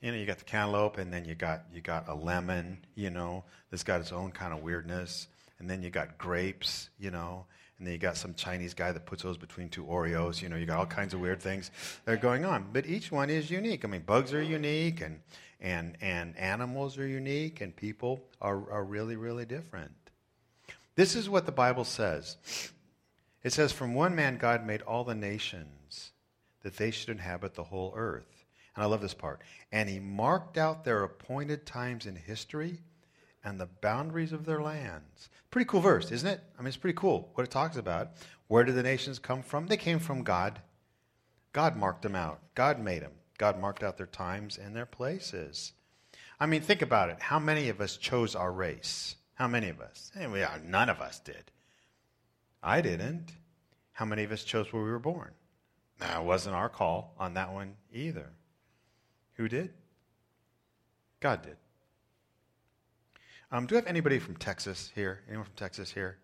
you 0.00 0.10
know, 0.10 0.18
you 0.18 0.26
got 0.26 0.38
the 0.38 0.44
cantaloupe, 0.44 0.98
and 0.98 1.12
then 1.12 1.24
you 1.24 1.34
got 1.34 1.64
you 1.72 1.80
got 1.80 2.08
a 2.08 2.14
lemon, 2.14 2.78
you 2.94 3.10
know, 3.10 3.44
that's 3.70 3.84
got 3.84 4.00
its 4.00 4.12
own 4.12 4.30
kind 4.32 4.52
of 4.52 4.62
weirdness, 4.62 5.28
and 5.58 5.68
then 5.68 5.82
you 5.82 5.90
got 5.90 6.16
grapes, 6.16 6.88
you 6.98 7.10
know, 7.10 7.44
and 7.78 7.86
then 7.86 7.92
you 7.92 7.98
got 7.98 8.16
some 8.16 8.34
Chinese 8.34 8.74
guy 8.74 8.92
that 8.92 9.06
puts 9.06 9.22
those 9.22 9.36
between 9.36 9.68
two 9.68 9.84
Oreos, 9.84 10.42
you 10.42 10.48
know, 10.48 10.56
you 10.56 10.66
got 10.66 10.78
all 10.78 10.86
kinds 10.86 11.14
of 11.14 11.20
weird 11.20 11.40
things 11.40 11.70
that 12.04 12.12
are 12.12 12.16
going 12.16 12.44
on. 12.44 12.66
But 12.72 12.86
each 12.86 13.12
one 13.12 13.30
is 13.30 13.50
unique. 13.50 13.84
I 13.84 13.88
mean, 13.88 14.02
bugs 14.02 14.32
are 14.32 14.42
unique, 14.42 15.00
and 15.00 15.20
and 15.60 15.96
and 16.00 16.36
animals 16.38 16.96
are 16.98 17.06
unique, 17.06 17.60
and 17.60 17.74
people 17.76 18.22
are 18.40 18.70
are 18.70 18.84
really 18.84 19.16
really 19.16 19.44
different. 19.44 19.92
This 20.94 21.14
is 21.14 21.28
what 21.28 21.46
the 21.46 21.52
Bible 21.52 21.84
says. 21.84 22.36
It 23.42 23.52
says, 23.52 23.72
"From 23.72 23.94
one 23.94 24.14
man 24.14 24.38
God 24.38 24.66
made 24.66 24.82
all 24.82 25.04
the 25.04 25.14
nations, 25.14 26.12
that 26.62 26.76
they 26.76 26.90
should 26.90 27.10
inhabit 27.10 27.54
the 27.54 27.64
whole 27.64 27.92
earth." 27.96 28.46
And 28.74 28.84
I 28.84 28.86
love 28.86 29.00
this 29.00 29.14
part. 29.14 29.40
And 29.72 29.88
he 29.88 29.98
marked 29.98 30.56
out 30.56 30.84
their 30.84 31.02
appointed 31.02 31.66
times 31.66 32.06
in 32.06 32.16
history 32.16 32.80
and 33.44 33.58
the 33.58 33.66
boundaries 33.66 34.32
of 34.32 34.44
their 34.44 34.62
lands. 34.62 35.28
Pretty 35.50 35.66
cool 35.66 35.80
verse, 35.80 36.10
isn't 36.12 36.28
it? 36.28 36.40
I 36.58 36.62
mean, 36.62 36.68
it's 36.68 36.76
pretty 36.76 36.96
cool 36.96 37.30
what 37.34 37.44
it 37.44 37.50
talks 37.50 37.76
about. 37.76 38.12
Where 38.48 38.64
did 38.64 38.74
the 38.74 38.82
nations 38.82 39.18
come 39.18 39.42
from? 39.42 39.66
They 39.66 39.76
came 39.76 39.98
from 39.98 40.22
God. 40.22 40.60
God 41.52 41.76
marked 41.76 42.02
them 42.02 42.14
out, 42.14 42.40
God 42.54 42.78
made 42.78 43.02
them. 43.02 43.12
God 43.38 43.58
marked 43.58 43.82
out 43.82 43.96
their 43.96 44.06
times 44.06 44.58
and 44.58 44.76
their 44.76 44.86
places. 44.86 45.72
I 46.38 46.46
mean, 46.46 46.60
think 46.60 46.82
about 46.82 47.10
it. 47.10 47.16
How 47.20 47.38
many 47.38 47.68
of 47.70 47.80
us 47.80 47.96
chose 47.96 48.34
our 48.34 48.52
race? 48.52 49.16
How 49.34 49.48
many 49.48 49.70
of 49.70 49.80
us? 49.80 50.12
Eh, 50.14 50.24
anyway, 50.24 50.46
none 50.64 50.90
of 50.90 51.00
us 51.00 51.18
did. 51.20 51.50
I 52.62 52.82
didn't. 52.82 53.32
How 53.92 54.04
many 54.04 54.24
of 54.24 54.32
us 54.32 54.44
chose 54.44 54.72
where 54.72 54.82
we 54.82 54.90
were 54.90 54.98
born? 54.98 55.30
That 55.98 56.24
wasn't 56.24 56.56
our 56.56 56.68
call 56.68 57.14
on 57.18 57.34
that 57.34 57.52
one 57.52 57.76
either. 57.92 58.30
Who 59.40 59.48
did? 59.48 59.72
God 61.20 61.40
did. 61.40 61.56
Um, 63.50 63.64
do 63.64 63.74
we 63.74 63.76
have 63.76 63.86
anybody 63.86 64.18
from 64.18 64.36
Texas 64.36 64.92
here? 64.94 65.20
Anyone 65.28 65.46
from 65.46 65.54
Texas 65.54 65.90
here? 65.90 66.18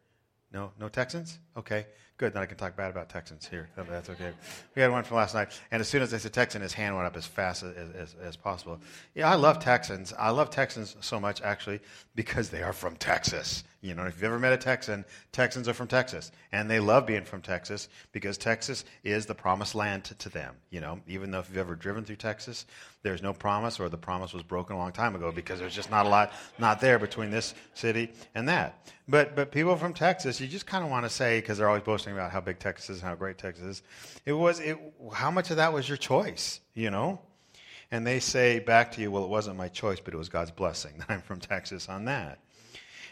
No, 0.53 0.73
no 0.79 0.91
Texans. 0.91 1.39
Okay, 1.57 1.87
Good, 2.19 2.33
then 2.33 2.43
I 2.43 2.47
can 2.47 2.57
talk 2.57 2.77
bad 2.77 2.91
about 2.91 3.11
Texans 3.11 3.47
here. 3.47 3.69
That's 3.77 4.09
okay. 4.09 4.33
We 4.75 4.81
had 4.81 4.91
one 4.91 5.05
from 5.05 5.19
last 5.19 5.35
night, 5.35 5.49
and 5.71 5.83
as 5.83 5.89
soon 5.89 6.01
as 6.01 6.15
I 6.15 6.17
said 6.17 6.33
Texan, 6.33 6.63
his 6.63 6.73
hand 6.73 6.97
went 6.97 7.07
up 7.07 7.15
as 7.15 7.27
fast 7.27 7.63
as, 7.63 7.91
as, 7.95 8.17
as 8.23 8.37
possible. 8.37 8.81
Yeah, 9.15 9.31
I 9.31 9.35
love 9.35 9.59
Texans. 9.59 10.15
I 10.19 10.31
love 10.31 10.49
Texans 10.49 10.97
so 11.03 11.21
much, 11.21 11.43
actually, 11.43 11.81
because 12.15 12.49
they 12.49 12.63
are 12.63 12.73
from 12.73 12.97
Texas. 12.97 13.65
You 13.83 13.95
know, 13.95 14.05
if 14.05 14.15
you've 14.15 14.25
ever 14.25 14.39
met 14.39 14.55
a 14.55 14.57
Texan, 14.57 15.05
Texans 15.31 15.69
are 15.69 15.75
from 15.75 15.89
Texas, 15.89 16.33
and 16.53 16.71
they 16.71 16.81
love 16.81 17.05
being 17.05 17.25
from 17.25 17.43
Texas 17.43 17.91
because 18.13 18.39
Texas 18.39 18.87
is 19.05 19.27
the 19.27 19.35
promised 19.35 19.75
land 19.75 20.05
to, 20.05 20.15
to 20.15 20.31
them. 20.31 20.55
You 20.71 20.81
know, 20.81 21.01
even 21.07 21.31
though 21.31 21.41
if 21.41 21.51
you've 21.51 21.59
ever 21.59 21.75
driven 21.75 22.03
through 22.07 22.17
Texas, 22.17 22.65
there's 23.07 23.23
no 23.23 23.33
promise, 23.33 23.79
or 23.79 23.89
the 23.89 23.97
promise 23.97 24.33
was 24.33 24.43
broken 24.43 24.75
a 24.75 24.79
long 24.79 24.91
time 24.91 25.15
ago 25.15 25.31
because 25.31 25.61
there's 25.61 25.75
just 25.75 25.93
not 25.93 26.07
a 26.07 26.09
lot 26.09 26.33
not 26.59 26.81
there 26.81 26.99
between 26.99 27.31
this 27.31 27.55
city 27.73 28.11
and 28.35 28.49
that. 28.49 28.91
But 29.07 29.37
but 29.37 29.53
people 29.53 29.77
from 29.77 29.95
Texas, 29.95 30.41
you 30.41 30.49
just 30.49 30.67
kind 30.67 30.85
of 30.85 30.91
want 30.91 31.07
to 31.07 31.11
say 31.11 31.41
because 31.41 31.59
they're 31.59 31.69
always 31.69 31.85
boasting 31.85 32.13
about 32.13 32.33
how 32.33 32.41
big 32.41 32.59
Texas 32.59 32.91
is 32.91 33.01
and 33.03 33.09
how 33.09 33.15
great 33.15 33.39
Texas 33.39 33.65
is. 33.65 33.83
It 34.25 34.33
was 34.33 34.59
it. 34.59 34.77
How 35.13 35.31
much 35.31 35.51
of 35.51 35.59
that 35.59 35.73
was 35.73 35.89
your 35.89 35.97
choice? 35.97 36.61
You 36.75 36.91
know. 36.91 37.21
And 37.93 38.05
they 38.05 38.19
say 38.19 38.59
back 38.59 38.91
to 38.93 39.01
you, 39.01 39.13
well, 39.13 39.23
it 39.23 39.31
wasn't 39.31 39.57
my 39.57 39.69
choice, 39.69 40.01
but 40.01 40.13
it 40.13 40.17
was 40.17 40.29
God's 40.29 40.51
blessing 40.51 40.95
that 40.99 41.09
I'm 41.09 41.23
from 41.23 41.39
Texas 41.39 41.89
on 41.89 42.07
that. 42.07 42.41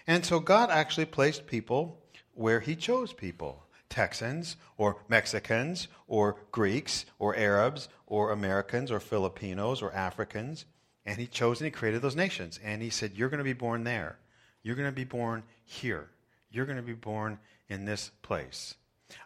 And 0.08 0.26
so 0.26 0.40
God 0.40 0.70
actually 0.70 1.06
placed 1.06 1.46
people 1.46 2.02
where 2.34 2.58
He 2.58 2.74
chose 2.74 3.12
people 3.12 3.63
Texans 3.94 4.56
or 4.76 4.96
Mexicans 5.08 5.86
or 6.08 6.36
Greeks 6.50 7.06
or 7.20 7.36
Arabs 7.36 7.88
or 8.08 8.32
Americans 8.32 8.90
or 8.90 8.98
Filipinos 8.98 9.80
or 9.80 9.92
Africans. 9.92 10.64
And 11.06 11.18
He 11.18 11.28
chose 11.28 11.60
and 11.60 11.66
He 11.66 11.70
created 11.70 12.02
those 12.02 12.16
nations. 12.16 12.58
And 12.64 12.82
He 12.82 12.90
said, 12.90 13.12
You're 13.14 13.28
going 13.28 13.38
to 13.38 13.44
be 13.44 13.52
born 13.52 13.84
there. 13.84 14.18
You're 14.64 14.74
going 14.74 14.88
to 14.88 14.92
be 14.92 15.04
born 15.04 15.44
here. 15.64 16.10
You're 16.50 16.66
going 16.66 16.76
to 16.76 16.82
be 16.82 16.92
born 16.92 17.38
in 17.68 17.84
this 17.84 18.10
place. 18.22 18.74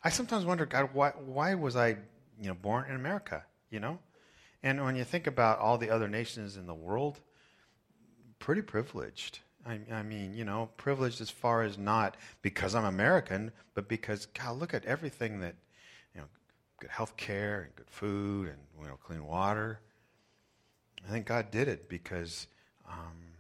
I 0.05 0.11
sometimes 0.11 0.45
wonder, 0.45 0.67
God, 0.67 0.91
why, 0.93 1.11
why 1.11 1.55
was 1.55 1.75
I 1.75 1.97
you 2.39 2.49
know, 2.49 2.55
born 2.55 2.85
in 2.91 2.95
America? 2.95 3.45
You 3.71 3.81
know? 3.81 3.99
And 4.63 4.85
when 4.85 4.97
you 4.97 5.05
think 5.05 5.27
about 5.27 5.61
all 5.61 5.79
the 5.79 5.89
other 5.89 6.09
nations 6.09 6.59
in 6.59 6.67
the 6.67 6.75
world, 6.75 7.21
pretty 8.39 8.61
privileged. 8.61 9.39
I, 9.67 9.81
I, 9.93 10.03
mean, 10.03 10.35
you 10.35 10.45
know, 10.45 10.71
privileged 10.77 11.21
as 11.21 11.31
far 11.31 11.63
as 11.63 11.77
not 11.77 12.17
because 12.43 12.75
I'm 12.75 12.85
American, 12.85 13.53
but 13.75 13.89
because 13.89 14.27
God, 14.27 14.59
look 14.59 14.73
at 14.73 14.85
everything 14.85 15.41
that, 15.41 15.57
you 16.15 16.21
know, 16.21 16.27
good 16.81 16.91
health 16.91 17.17
care 17.17 17.63
and 17.63 17.77
good 17.77 17.91
food 17.91 18.49
and 18.49 18.59
you 18.81 18.87
know, 18.87 18.97
clean 18.97 19.25
water. 19.27 19.81
I 21.07 21.11
think 21.11 21.27
God 21.27 21.51
did 21.51 21.69
it 21.69 21.89
because 21.89 22.47
um, 22.89 23.35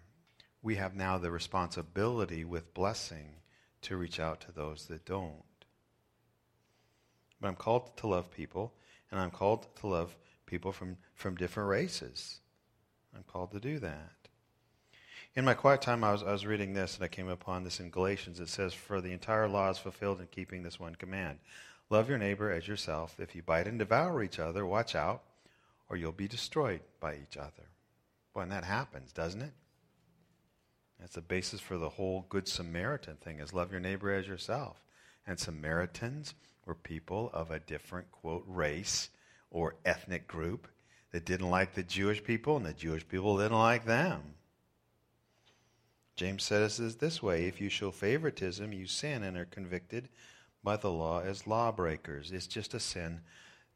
we 0.62 0.76
have 0.76 0.94
now 0.94 1.18
the 1.18 1.30
responsibility 1.30 2.44
with 2.44 2.74
blessing 2.74 3.30
to 3.82 3.96
reach 3.96 4.20
out 4.20 4.40
to 4.42 4.52
those 4.52 4.86
that 4.86 5.04
don't. 5.04 5.42
But 7.40 7.48
I'm 7.48 7.56
called 7.56 7.96
to 7.98 8.08
love 8.08 8.30
people, 8.30 8.74
and 9.10 9.20
I'm 9.20 9.30
called 9.30 9.66
to 9.76 9.86
love 9.86 10.16
people 10.46 10.72
from, 10.72 10.96
from 11.14 11.36
different 11.36 11.68
races. 11.68 12.40
I'm 13.14 13.22
called 13.22 13.52
to 13.52 13.60
do 13.60 13.78
that. 13.78 14.12
In 15.38 15.44
my 15.44 15.54
quiet 15.54 15.82
time, 15.82 16.02
I 16.02 16.10
was, 16.10 16.24
I 16.24 16.32
was 16.32 16.44
reading 16.46 16.74
this, 16.74 16.96
and 16.96 17.04
I 17.04 17.06
came 17.06 17.28
upon 17.28 17.62
this 17.62 17.78
in 17.78 17.90
Galatians. 17.90 18.40
It 18.40 18.48
says, 18.48 18.74
For 18.74 19.00
the 19.00 19.12
entire 19.12 19.46
law 19.46 19.70
is 19.70 19.78
fulfilled 19.78 20.18
in 20.18 20.26
keeping 20.26 20.64
this 20.64 20.80
one 20.80 20.96
command 20.96 21.38
Love 21.90 22.08
your 22.08 22.18
neighbor 22.18 22.50
as 22.50 22.66
yourself. 22.66 23.14
If 23.20 23.36
you 23.36 23.42
bite 23.42 23.68
and 23.68 23.78
devour 23.78 24.20
each 24.20 24.40
other, 24.40 24.66
watch 24.66 24.96
out, 24.96 25.22
or 25.88 25.96
you'll 25.96 26.10
be 26.10 26.26
destroyed 26.26 26.80
by 26.98 27.14
each 27.14 27.36
other. 27.36 27.68
Boy, 28.34 28.40
and 28.40 28.50
that 28.50 28.64
happens, 28.64 29.12
doesn't 29.12 29.42
it? 29.42 29.52
That's 30.98 31.14
the 31.14 31.20
basis 31.20 31.60
for 31.60 31.78
the 31.78 31.88
whole 31.88 32.26
Good 32.28 32.48
Samaritan 32.48 33.14
thing 33.18 33.38
is 33.38 33.54
love 33.54 33.70
your 33.70 33.78
neighbor 33.78 34.12
as 34.12 34.26
yourself. 34.26 34.82
And 35.24 35.38
Samaritans 35.38 36.34
were 36.66 36.74
people 36.74 37.30
of 37.32 37.52
a 37.52 37.60
different, 37.60 38.10
quote, 38.10 38.42
race 38.48 39.08
or 39.52 39.76
ethnic 39.84 40.26
group 40.26 40.66
that 41.12 41.24
didn't 41.24 41.48
like 41.48 41.74
the 41.74 41.84
Jewish 41.84 42.24
people, 42.24 42.56
and 42.56 42.66
the 42.66 42.72
Jewish 42.72 43.06
people 43.06 43.38
didn't 43.38 43.56
like 43.56 43.84
them. 43.84 44.34
James 46.18 46.42
says 46.42 46.80
it 46.80 46.98
this 46.98 47.22
way 47.22 47.44
if 47.44 47.60
you 47.60 47.68
show 47.68 47.92
favoritism, 47.92 48.72
you 48.72 48.86
sin 48.86 49.22
and 49.22 49.36
are 49.36 49.44
convicted 49.44 50.08
by 50.64 50.76
the 50.76 50.90
law 50.90 51.20
as 51.20 51.46
lawbreakers. 51.46 52.32
It's 52.32 52.48
just 52.48 52.74
a 52.74 52.80
sin 52.80 53.20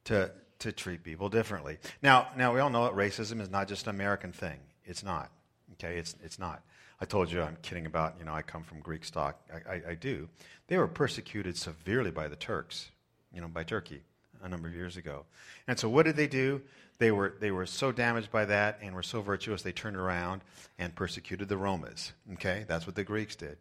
to, 0.06 0.32
to 0.58 0.72
treat 0.72 1.04
people 1.04 1.28
differently. 1.28 1.78
Now, 2.02 2.26
now, 2.36 2.52
we 2.52 2.58
all 2.58 2.68
know 2.68 2.82
that 2.82 2.94
racism 2.94 3.40
is 3.40 3.48
not 3.48 3.68
just 3.68 3.86
an 3.86 3.90
American 3.90 4.32
thing. 4.32 4.58
It's 4.84 5.04
not. 5.04 5.30
Okay, 5.74 5.98
it's, 5.98 6.16
it's 6.20 6.40
not. 6.40 6.64
I 7.00 7.04
told 7.04 7.30
you 7.30 7.40
I'm 7.40 7.56
kidding 7.62 7.86
about, 7.86 8.16
you 8.18 8.24
know, 8.24 8.34
I 8.34 8.42
come 8.42 8.64
from 8.64 8.80
Greek 8.80 9.04
stock. 9.04 9.40
I, 9.52 9.74
I, 9.74 9.82
I 9.90 9.94
do. 9.94 10.28
They 10.66 10.78
were 10.78 10.88
persecuted 10.88 11.56
severely 11.56 12.10
by 12.10 12.26
the 12.26 12.34
Turks, 12.34 12.90
you 13.32 13.40
know, 13.40 13.46
by 13.46 13.62
Turkey 13.62 14.02
a 14.42 14.48
number 14.48 14.66
of 14.66 14.74
years 14.74 14.96
ago. 14.96 15.26
And 15.68 15.78
so 15.78 15.88
what 15.88 16.06
did 16.06 16.16
they 16.16 16.26
do? 16.26 16.60
They 17.02 17.10
were, 17.10 17.34
they 17.40 17.50
were 17.50 17.66
so 17.66 17.90
damaged 17.90 18.30
by 18.30 18.44
that 18.44 18.78
and 18.80 18.94
were 18.94 19.02
so 19.02 19.22
virtuous, 19.22 19.62
they 19.62 19.72
turned 19.72 19.96
around 19.96 20.42
and 20.78 20.94
persecuted 20.94 21.48
the 21.48 21.56
Romans. 21.56 22.12
Okay? 22.34 22.64
That's 22.68 22.86
what 22.86 22.94
the 22.94 23.02
Greeks 23.02 23.34
did. 23.34 23.58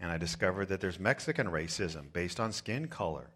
And 0.00 0.10
I 0.10 0.16
discovered 0.16 0.68
that 0.68 0.80
there's 0.80 0.98
Mexican 0.98 1.48
racism 1.48 2.10
based 2.14 2.40
on 2.40 2.52
skin 2.52 2.88
color. 2.88 3.28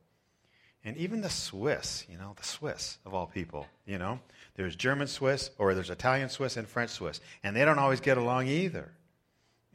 And 0.87 0.97
even 0.97 1.21
the 1.21 1.29
Swiss, 1.29 2.07
you 2.09 2.17
know, 2.17 2.33
the 2.35 2.47
Swiss 2.47 2.97
of 3.05 3.13
all 3.13 3.27
people, 3.27 3.67
you 3.85 3.99
know, 3.99 4.21
there's 4.55 4.75
German 4.75 5.07
Swiss 5.07 5.51
or 5.59 5.75
there's 5.75 5.91
Italian 5.91 6.31
Swiss 6.31 6.57
and 6.57 6.67
French 6.67 6.93
Swiss. 6.93 7.21
And 7.43 7.55
they 7.55 7.67
don't 7.67 7.79
always 7.79 8.01
get 8.01 8.17
along 8.17 8.47
either. 8.47 8.91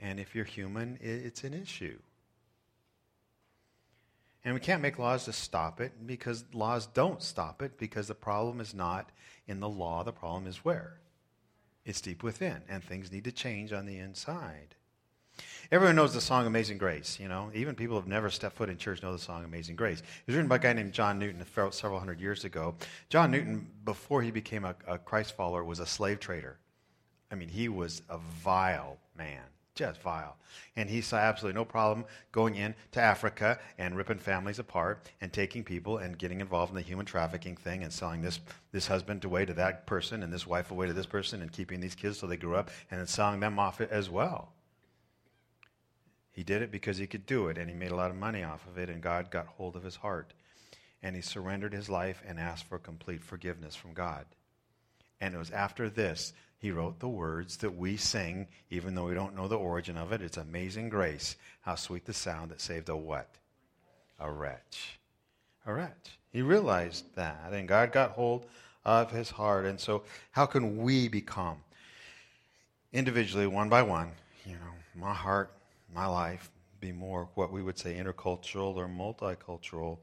And 0.01 0.19
if 0.19 0.33
you're 0.33 0.43
human, 0.43 0.97
it's 1.03 1.43
an 1.43 1.53
issue. 1.53 1.99
And 4.45 4.53
we 4.53 4.59
can't 4.59 4.81
make 4.81 4.99
laws 4.99 5.25
to 5.25 5.33
stop 5.33 5.81
it 5.81 6.05
because 6.05 6.45
laws 6.53 6.85
don't 6.85 7.21
stop 7.21 7.63
it 7.63 7.79
because 7.79 8.07
the 8.07 8.15
problem 8.15 8.61
is 8.61 8.75
not 8.75 9.09
in 9.47 9.59
the 9.59 9.67
law. 9.67 10.03
The 10.03 10.13
problem 10.13 10.45
is 10.45 10.57
where? 10.57 10.99
It's 11.83 11.99
deep 11.99 12.21
within, 12.21 12.61
and 12.69 12.83
things 12.83 13.11
need 13.11 13.23
to 13.23 13.31
change 13.31 13.73
on 13.73 13.87
the 13.87 13.97
inside. 13.97 14.75
Everyone 15.71 15.95
knows 15.95 16.13
the 16.13 16.21
song 16.21 16.45
Amazing 16.45 16.77
Grace, 16.77 17.19
you 17.19 17.27
know. 17.27 17.49
Even 17.55 17.73
people 17.73 17.95
who 17.95 18.01
have 18.01 18.07
never 18.07 18.29
stepped 18.29 18.55
foot 18.55 18.69
in 18.69 18.77
church 18.77 19.01
know 19.01 19.11
the 19.11 19.19
song 19.19 19.43
Amazing 19.43 19.75
Grace. 19.75 19.99
It 19.99 20.27
was 20.27 20.35
written 20.35 20.47
by 20.47 20.57
a 20.57 20.59
guy 20.59 20.73
named 20.73 20.93
John 20.93 21.17
Newton 21.17 21.43
several 21.71 21.99
hundred 21.99 22.21
years 22.21 22.45
ago. 22.45 22.75
John 23.09 23.31
Newton, 23.31 23.67
before 23.83 24.21
he 24.21 24.29
became 24.29 24.63
a, 24.63 24.75
a 24.87 24.99
Christ 24.99 25.35
follower, 25.35 25.63
was 25.63 25.79
a 25.79 25.87
slave 25.87 26.19
trader. 26.19 26.59
I 27.31 27.35
mean, 27.35 27.49
he 27.49 27.67
was 27.67 28.03
a 28.09 28.19
vile 28.19 28.97
man 29.17 29.41
just 29.75 30.01
vile. 30.01 30.37
And 30.75 30.89
he 30.89 31.01
saw 31.01 31.17
absolutely 31.17 31.59
no 31.59 31.65
problem 31.65 32.05
going 32.31 32.55
in 32.55 32.73
to 32.93 33.01
Africa 33.01 33.59
and 33.77 33.95
ripping 33.95 34.19
families 34.19 34.57
apart 34.57 35.11
and 35.21 35.31
taking 35.31 35.63
people 35.63 35.97
and 35.97 36.17
getting 36.17 36.39
involved 36.41 36.71
in 36.71 36.75
the 36.75 36.81
human 36.81 37.05
trafficking 37.05 37.57
thing 37.57 37.83
and 37.83 37.91
selling 37.91 38.21
this, 38.21 38.39
this 38.71 38.87
husband 38.87 39.23
away 39.25 39.45
to 39.45 39.53
that 39.53 39.85
person 39.85 40.23
and 40.23 40.33
this 40.33 40.47
wife 40.47 40.71
away 40.71 40.87
to 40.87 40.93
this 40.93 41.05
person 41.05 41.41
and 41.41 41.51
keeping 41.51 41.81
these 41.81 41.95
kids 41.95 42.19
till 42.19 42.29
they 42.29 42.37
grew 42.37 42.55
up 42.55 42.71
and 42.89 42.99
then 42.99 43.07
selling 43.07 43.41
them 43.41 43.59
off 43.59 43.81
as 43.81 44.09
well. 44.09 44.53
He 46.31 46.43
did 46.43 46.61
it 46.61 46.71
because 46.71 46.97
he 46.97 47.07
could 47.07 47.25
do 47.25 47.47
it 47.47 47.57
and 47.57 47.69
he 47.69 47.75
made 47.75 47.91
a 47.91 47.95
lot 47.95 48.11
of 48.11 48.17
money 48.17 48.43
off 48.43 48.65
of 48.67 48.77
it 48.77 48.89
and 48.89 49.01
God 49.01 49.29
got 49.29 49.47
hold 49.47 49.75
of 49.75 49.83
his 49.83 49.97
heart. 49.97 50.33
And 51.03 51.15
he 51.15 51.21
surrendered 51.21 51.73
his 51.73 51.89
life 51.89 52.23
and 52.25 52.39
asked 52.39 52.65
for 52.65 52.79
complete 52.79 53.23
forgiveness 53.23 53.75
from 53.75 53.93
God. 53.93 54.25
And 55.21 55.33
it 55.33 55.37
was 55.37 55.51
after 55.51 55.89
this 55.89 56.33
he 56.57 56.71
wrote 56.71 56.99
the 56.99 57.09
words 57.09 57.57
that 57.57 57.75
we 57.75 57.97
sing, 57.97 58.47
even 58.69 58.95
though 58.95 59.05
we 59.05 59.13
don't 59.13 59.35
know 59.35 59.47
the 59.47 59.57
origin 59.57 59.97
of 59.97 60.11
it. 60.11 60.21
It's 60.21 60.37
amazing 60.37 60.89
grace. 60.89 61.35
How 61.61 61.75
sweet 61.75 62.05
the 62.05 62.13
sound 62.13 62.51
that 62.51 62.61
saved 62.61 62.89
a 62.89 62.95
what? 62.95 63.29
A 64.19 64.31
wretch. 64.31 64.99
A 65.65 65.73
wretch. 65.73 66.19
He 66.31 66.41
realized 66.41 67.05
that, 67.15 67.51
and 67.51 67.67
God 67.67 67.91
got 67.91 68.11
hold 68.11 68.45
of 68.83 69.11
his 69.11 69.29
heart. 69.29 69.65
And 69.65 69.79
so, 69.79 70.03
how 70.31 70.45
can 70.45 70.77
we 70.77 71.07
become 71.07 71.57
individually, 72.93 73.47
one 73.47 73.69
by 73.69 73.81
one, 73.81 74.11
you 74.45 74.53
know, 74.53 74.73
my 74.95 75.13
heart, 75.13 75.51
my 75.93 76.05
life, 76.05 76.49
be 76.79 76.91
more 76.91 77.27
what 77.35 77.51
we 77.51 77.61
would 77.61 77.77
say 77.77 77.95
intercultural 77.95 78.75
or 78.75 78.87
multicultural? 78.87 79.97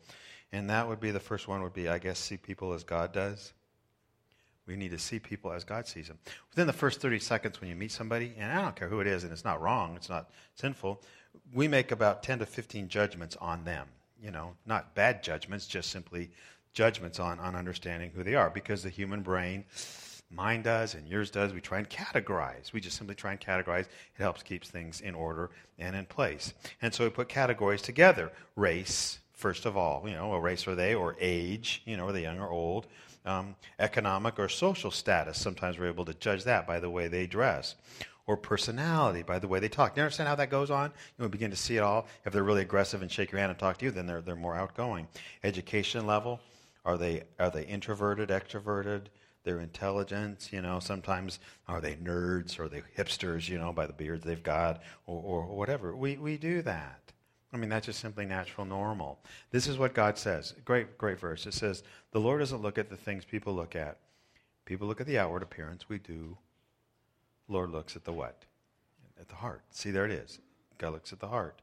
And 0.52 0.68
that 0.68 0.86
would 0.86 1.00
be 1.00 1.10
the 1.10 1.20
first 1.20 1.48
one, 1.48 1.62
would 1.62 1.72
be, 1.72 1.88
I 1.88 1.98
guess, 1.98 2.18
see 2.18 2.36
people 2.36 2.72
as 2.72 2.84
God 2.84 3.12
does 3.12 3.52
we 4.66 4.76
need 4.76 4.90
to 4.90 4.98
see 4.98 5.18
people 5.18 5.52
as 5.52 5.64
God 5.64 5.86
sees 5.86 6.08
them. 6.08 6.18
Within 6.50 6.66
the 6.66 6.72
first 6.72 7.00
30 7.00 7.18
seconds 7.18 7.60
when 7.60 7.70
you 7.70 7.76
meet 7.76 7.90
somebody, 7.90 8.34
and 8.38 8.52
I 8.52 8.62
don't 8.62 8.76
care 8.76 8.88
who 8.88 9.00
it 9.00 9.06
is, 9.06 9.24
and 9.24 9.32
it's 9.32 9.44
not 9.44 9.60
wrong, 9.60 9.96
it's 9.96 10.08
not 10.08 10.30
sinful, 10.54 11.02
we 11.54 11.68
make 11.68 11.90
about 11.90 12.22
10 12.22 12.40
to 12.40 12.46
15 12.46 12.88
judgments 12.88 13.36
on 13.40 13.64
them. 13.64 13.88
You 14.22 14.30
know, 14.30 14.54
not 14.66 14.94
bad 14.94 15.22
judgments, 15.22 15.66
just 15.66 15.90
simply 15.90 16.30
judgments 16.74 17.18
on, 17.18 17.40
on 17.40 17.56
understanding 17.56 18.10
who 18.14 18.22
they 18.22 18.34
are. 18.34 18.50
Because 18.50 18.82
the 18.82 18.88
human 18.88 19.22
brain, 19.22 19.64
mine 20.30 20.62
does 20.62 20.94
and 20.94 21.08
yours 21.08 21.30
does, 21.30 21.52
we 21.52 21.60
try 21.60 21.78
and 21.78 21.90
categorize. 21.90 22.72
We 22.72 22.80
just 22.80 22.96
simply 22.96 23.16
try 23.16 23.32
and 23.32 23.40
categorize. 23.40 23.86
It 23.86 24.18
helps 24.18 24.42
keeps 24.42 24.70
things 24.70 25.00
in 25.00 25.14
order 25.14 25.50
and 25.78 25.96
in 25.96 26.06
place. 26.06 26.54
And 26.80 26.94
so 26.94 27.04
we 27.04 27.10
put 27.10 27.28
categories 27.28 27.82
together. 27.82 28.30
Race, 28.54 29.18
first 29.32 29.66
of 29.66 29.76
all, 29.76 30.04
you 30.06 30.14
know, 30.14 30.32
a 30.34 30.40
race 30.40 30.66
are 30.68 30.76
they, 30.76 30.94
or 30.94 31.16
age, 31.20 31.82
you 31.84 31.96
know, 31.96 32.06
are 32.06 32.12
they 32.12 32.22
young 32.22 32.38
or 32.38 32.50
old? 32.50 32.86
Um, 33.24 33.54
economic 33.78 34.38
or 34.38 34.48
social 34.48 34.90
status. 34.90 35.40
Sometimes 35.40 35.78
we're 35.78 35.88
able 35.88 36.04
to 36.04 36.14
judge 36.14 36.44
that 36.44 36.66
by 36.66 36.80
the 36.80 36.90
way 36.90 37.08
they 37.08 37.26
dress. 37.26 37.76
or 38.26 38.36
personality 38.36 39.22
by 39.22 39.38
the 39.38 39.48
way 39.48 39.58
they 39.60 39.68
talk. 39.68 39.94
Do 39.94 40.00
you 40.00 40.04
understand 40.04 40.28
how 40.28 40.36
that 40.36 40.50
goes 40.50 40.70
on? 40.70 40.92
You 41.18 41.28
begin 41.28 41.50
to 41.50 41.56
see 41.56 41.76
it 41.76 41.82
all. 41.82 42.06
If 42.24 42.32
they're 42.32 42.44
really 42.44 42.62
aggressive 42.62 43.02
and 43.02 43.10
shake 43.10 43.32
your 43.32 43.40
hand 43.40 43.50
and 43.50 43.58
talk 43.58 43.78
to 43.78 43.84
you, 43.84 43.90
then 43.90 44.06
they're, 44.06 44.22
they're 44.22 44.36
more 44.36 44.54
outgoing. 44.56 45.08
Education 45.42 46.06
level, 46.06 46.40
are 46.84 46.96
they, 46.96 47.24
are 47.38 47.50
they 47.50 47.64
introverted, 47.64 48.28
extroverted? 48.28 49.02
Their 49.44 49.58
intelligence, 49.58 50.52
you 50.52 50.62
know, 50.62 50.78
sometimes 50.78 51.40
are 51.66 51.80
they 51.80 51.96
nerds 51.96 52.60
or 52.60 52.68
they 52.68 52.82
hipsters, 52.96 53.48
you 53.48 53.58
know, 53.58 53.72
by 53.72 53.86
the 53.86 53.92
beards 53.92 54.24
they've 54.24 54.40
got 54.40 54.82
or, 55.04 55.20
or 55.20 55.56
whatever. 55.56 55.96
We, 55.96 56.16
we 56.16 56.36
do 56.36 56.62
that. 56.62 57.11
I 57.52 57.58
mean, 57.58 57.68
that's 57.68 57.86
just 57.86 58.00
simply 58.00 58.24
natural, 58.24 58.66
normal. 58.66 59.18
This 59.50 59.66
is 59.66 59.76
what 59.76 59.94
God 59.94 60.16
says. 60.16 60.54
Great, 60.64 60.96
great 60.96 61.20
verse. 61.20 61.46
It 61.46 61.54
says, 61.54 61.82
The 62.12 62.20
Lord 62.20 62.40
doesn't 62.40 62.62
look 62.62 62.78
at 62.78 62.88
the 62.88 62.96
things 62.96 63.24
people 63.24 63.54
look 63.54 63.76
at. 63.76 63.98
People 64.64 64.88
look 64.88 65.00
at 65.00 65.06
the 65.06 65.18
outward 65.18 65.42
appearance. 65.42 65.88
We 65.88 65.98
do. 65.98 66.38
Lord 67.48 67.70
looks 67.70 67.94
at 67.94 68.04
the 68.04 68.12
what? 68.12 68.44
At 69.20 69.28
the 69.28 69.34
heart. 69.34 69.62
See, 69.70 69.90
there 69.90 70.06
it 70.06 70.12
is. 70.12 70.38
God 70.78 70.94
looks 70.94 71.12
at 71.12 71.20
the 71.20 71.28
heart. 71.28 71.60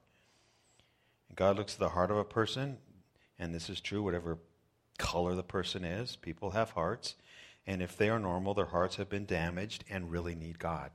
And 1.28 1.38
God 1.38 1.58
looks 1.58 1.74
at 1.74 1.80
the 1.80 1.90
heart 1.90 2.12
of 2.12 2.18
a 2.18 2.24
person, 2.24 2.78
and 3.38 3.54
this 3.54 3.70
is 3.70 3.82
true, 3.82 4.04
whatever 4.04 4.38
color 4.98 5.34
the 5.34 5.44
person 5.44 5.84
is. 5.84 6.16
People 6.18 6.52
have 6.52 6.72
hearts. 6.72 7.16
And 7.66 7.82
if 7.82 7.98
they 7.98 8.10
are 8.10 8.20
normal, 8.20 8.54
their 8.54 8.66
hearts 8.66 8.98
have 8.98 9.10
been 9.10 9.26
damaged 9.26 9.84
and 9.90 10.12
really 10.12 10.36
need 10.36 10.60
God. 10.60 10.92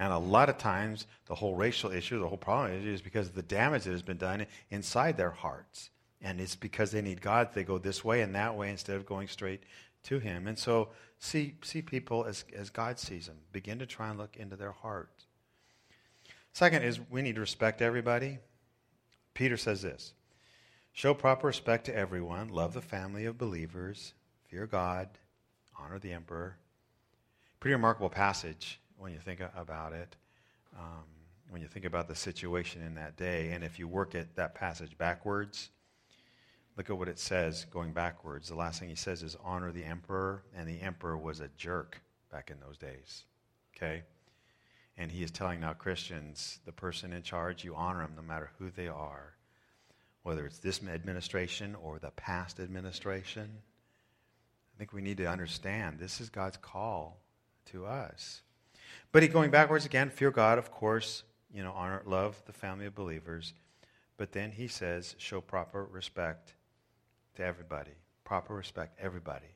And 0.00 0.14
a 0.14 0.18
lot 0.18 0.48
of 0.48 0.56
times, 0.56 1.06
the 1.26 1.34
whole 1.34 1.54
racial 1.54 1.92
issue, 1.92 2.18
the 2.18 2.26
whole 2.26 2.38
problem 2.38 2.72
is 2.72 3.02
because 3.02 3.28
of 3.28 3.34
the 3.34 3.42
damage 3.42 3.84
that 3.84 3.90
has 3.92 4.00
been 4.00 4.16
done 4.16 4.46
inside 4.70 5.18
their 5.18 5.30
hearts. 5.30 5.90
And 6.22 6.40
it's 6.40 6.56
because 6.56 6.90
they 6.90 7.02
need 7.02 7.20
God, 7.20 7.50
they 7.54 7.64
go 7.64 7.76
this 7.76 8.02
way 8.02 8.22
and 8.22 8.34
that 8.34 8.56
way 8.56 8.70
instead 8.70 8.96
of 8.96 9.04
going 9.04 9.28
straight 9.28 9.62
to 10.04 10.18
Him. 10.18 10.46
And 10.46 10.58
so, 10.58 10.88
see, 11.18 11.56
see 11.62 11.82
people 11.82 12.24
as, 12.24 12.46
as 12.56 12.70
God 12.70 12.98
sees 12.98 13.26
them. 13.26 13.36
Begin 13.52 13.78
to 13.78 13.84
try 13.84 14.08
and 14.08 14.18
look 14.18 14.38
into 14.38 14.56
their 14.56 14.72
heart. 14.72 15.10
Second 16.54 16.82
is 16.82 16.98
we 17.10 17.20
need 17.20 17.34
to 17.34 17.42
respect 17.42 17.82
everybody. 17.82 18.38
Peter 19.34 19.58
says 19.58 19.82
this 19.82 20.14
Show 20.94 21.12
proper 21.12 21.48
respect 21.48 21.84
to 21.86 21.94
everyone, 21.94 22.48
love 22.48 22.72
the 22.72 22.80
family 22.80 23.26
of 23.26 23.36
believers, 23.36 24.14
fear 24.48 24.66
God, 24.66 25.10
honor 25.78 25.98
the 25.98 26.14
emperor. 26.14 26.56
Pretty 27.60 27.74
remarkable 27.74 28.08
passage 28.08 28.80
when 29.00 29.12
you 29.12 29.18
think 29.18 29.40
about 29.56 29.92
it, 29.94 30.14
um, 30.78 31.04
when 31.48 31.62
you 31.62 31.68
think 31.68 31.86
about 31.86 32.06
the 32.06 32.14
situation 32.14 32.82
in 32.82 32.94
that 32.94 33.16
day. 33.16 33.50
And 33.52 33.64
if 33.64 33.78
you 33.78 33.88
work 33.88 34.14
at 34.14 34.36
that 34.36 34.54
passage 34.54 34.96
backwards, 34.98 35.70
look 36.76 36.90
at 36.90 36.98
what 36.98 37.08
it 37.08 37.18
says 37.18 37.64
going 37.72 37.92
backwards. 37.92 38.48
The 38.48 38.54
last 38.54 38.78
thing 38.78 38.90
he 38.90 38.94
says 38.94 39.22
is 39.22 39.36
honor 39.42 39.72
the 39.72 39.84
emperor, 39.84 40.44
and 40.54 40.68
the 40.68 40.80
emperor 40.80 41.16
was 41.16 41.40
a 41.40 41.48
jerk 41.56 42.00
back 42.30 42.50
in 42.50 42.60
those 42.60 42.76
days. 42.76 43.24
Okay? 43.74 44.02
And 44.98 45.10
he 45.10 45.22
is 45.22 45.30
telling 45.30 45.60
now 45.60 45.72
Christians, 45.72 46.58
the 46.66 46.72
person 46.72 47.14
in 47.14 47.22
charge, 47.22 47.64
you 47.64 47.74
honor 47.74 48.02
him 48.02 48.12
no 48.14 48.22
matter 48.22 48.50
who 48.58 48.70
they 48.70 48.88
are, 48.88 49.34
whether 50.22 50.44
it's 50.44 50.58
this 50.58 50.82
administration 50.82 51.74
or 51.74 51.98
the 51.98 52.10
past 52.10 52.60
administration. 52.60 53.48
I 54.74 54.78
think 54.78 54.92
we 54.92 55.00
need 55.00 55.16
to 55.16 55.26
understand 55.26 55.98
this 55.98 56.20
is 56.20 56.28
God's 56.28 56.58
call 56.58 57.22
to 57.66 57.86
us. 57.86 58.42
But 59.12 59.22
he 59.22 59.28
going 59.28 59.50
backwards 59.50 59.84
again, 59.84 60.10
fear 60.10 60.30
God, 60.30 60.58
of 60.58 60.70
course, 60.70 61.24
you 61.52 61.62
know, 61.62 61.72
honor, 61.72 62.02
love 62.04 62.42
the 62.46 62.52
family 62.52 62.86
of 62.86 62.94
believers. 62.94 63.54
But 64.16 64.32
then 64.32 64.52
he 64.52 64.68
says, 64.68 65.14
show 65.18 65.40
proper 65.40 65.84
respect 65.84 66.54
to 67.36 67.44
everybody. 67.44 67.92
Proper 68.24 68.54
respect, 68.54 68.98
everybody. 69.00 69.46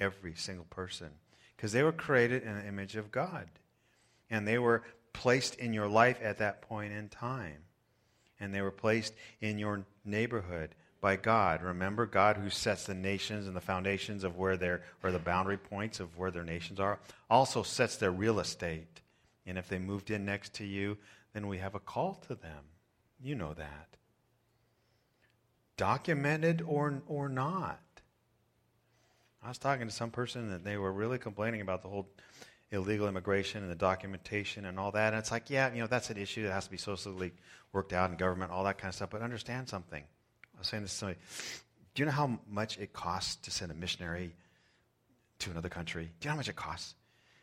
Every 0.00 0.34
single 0.34 0.66
person. 0.70 1.10
Because 1.56 1.72
they 1.72 1.82
were 1.82 1.92
created 1.92 2.42
in 2.42 2.58
the 2.58 2.66
image 2.66 2.96
of 2.96 3.10
God. 3.10 3.48
And 4.30 4.46
they 4.46 4.58
were 4.58 4.82
placed 5.12 5.56
in 5.56 5.72
your 5.72 5.88
life 5.88 6.18
at 6.22 6.38
that 6.38 6.62
point 6.62 6.92
in 6.92 7.08
time. 7.08 7.64
And 8.40 8.54
they 8.54 8.62
were 8.62 8.70
placed 8.70 9.14
in 9.40 9.58
your 9.58 9.84
neighborhood 10.04 10.74
by 11.04 11.16
God. 11.16 11.60
Remember, 11.60 12.06
God 12.06 12.38
who 12.38 12.48
sets 12.48 12.84
the 12.84 12.94
nations 12.94 13.46
and 13.46 13.54
the 13.54 13.60
foundations 13.60 14.24
of 14.24 14.38
where 14.38 14.56
their 14.56 14.80
or 15.02 15.12
the 15.12 15.18
boundary 15.18 15.58
points 15.58 16.00
of 16.00 16.16
where 16.16 16.30
their 16.30 16.44
nations 16.44 16.80
are, 16.80 16.98
also 17.28 17.62
sets 17.62 17.96
their 17.96 18.10
real 18.10 18.40
estate. 18.40 19.02
And 19.44 19.58
if 19.58 19.68
they 19.68 19.78
moved 19.78 20.10
in 20.10 20.24
next 20.24 20.54
to 20.54 20.64
you, 20.64 20.96
then 21.34 21.46
we 21.46 21.58
have 21.58 21.74
a 21.74 21.78
call 21.78 22.14
to 22.26 22.34
them. 22.34 22.64
You 23.20 23.34
know 23.34 23.52
that. 23.52 23.98
Documented 25.76 26.62
or 26.66 27.02
or 27.06 27.28
not. 27.28 27.82
I 29.42 29.48
was 29.48 29.58
talking 29.58 29.86
to 29.86 29.92
some 29.92 30.10
person 30.10 30.48
that 30.52 30.64
they 30.64 30.78
were 30.78 30.90
really 30.90 31.18
complaining 31.18 31.60
about 31.60 31.82
the 31.82 31.90
whole 31.90 32.08
illegal 32.72 33.08
immigration 33.08 33.60
and 33.60 33.70
the 33.70 33.76
documentation 33.76 34.64
and 34.64 34.80
all 34.80 34.92
that. 34.92 35.12
And 35.12 35.20
it's 35.20 35.30
like, 35.30 35.50
yeah, 35.50 35.70
you 35.70 35.82
know, 35.82 35.86
that's 35.86 36.08
an 36.08 36.16
issue 36.16 36.44
that 36.44 36.52
has 36.52 36.64
to 36.64 36.70
be 36.70 36.78
socially 36.78 37.34
worked 37.74 37.92
out 37.92 38.10
in 38.10 38.16
government, 38.16 38.52
all 38.52 38.64
that 38.64 38.78
kind 38.78 38.88
of 38.88 38.94
stuff. 38.94 39.10
But 39.10 39.20
understand 39.20 39.68
something. 39.68 40.04
I 40.54 40.58
was 40.58 40.68
saying 40.68 40.82
this 40.82 40.92
to 40.92 40.98
somebody. 40.98 41.18
Do 41.94 42.02
you 42.02 42.06
know 42.06 42.12
how 42.12 42.38
much 42.48 42.78
it 42.78 42.92
costs 42.92 43.36
to 43.36 43.50
send 43.50 43.70
a 43.70 43.74
missionary 43.74 44.34
to 45.40 45.50
another 45.50 45.68
country? 45.68 46.04
Do 46.20 46.26
you 46.26 46.28
know 46.28 46.32
how 46.32 46.36
much 46.38 46.48
it 46.48 46.56
costs? 46.56 46.94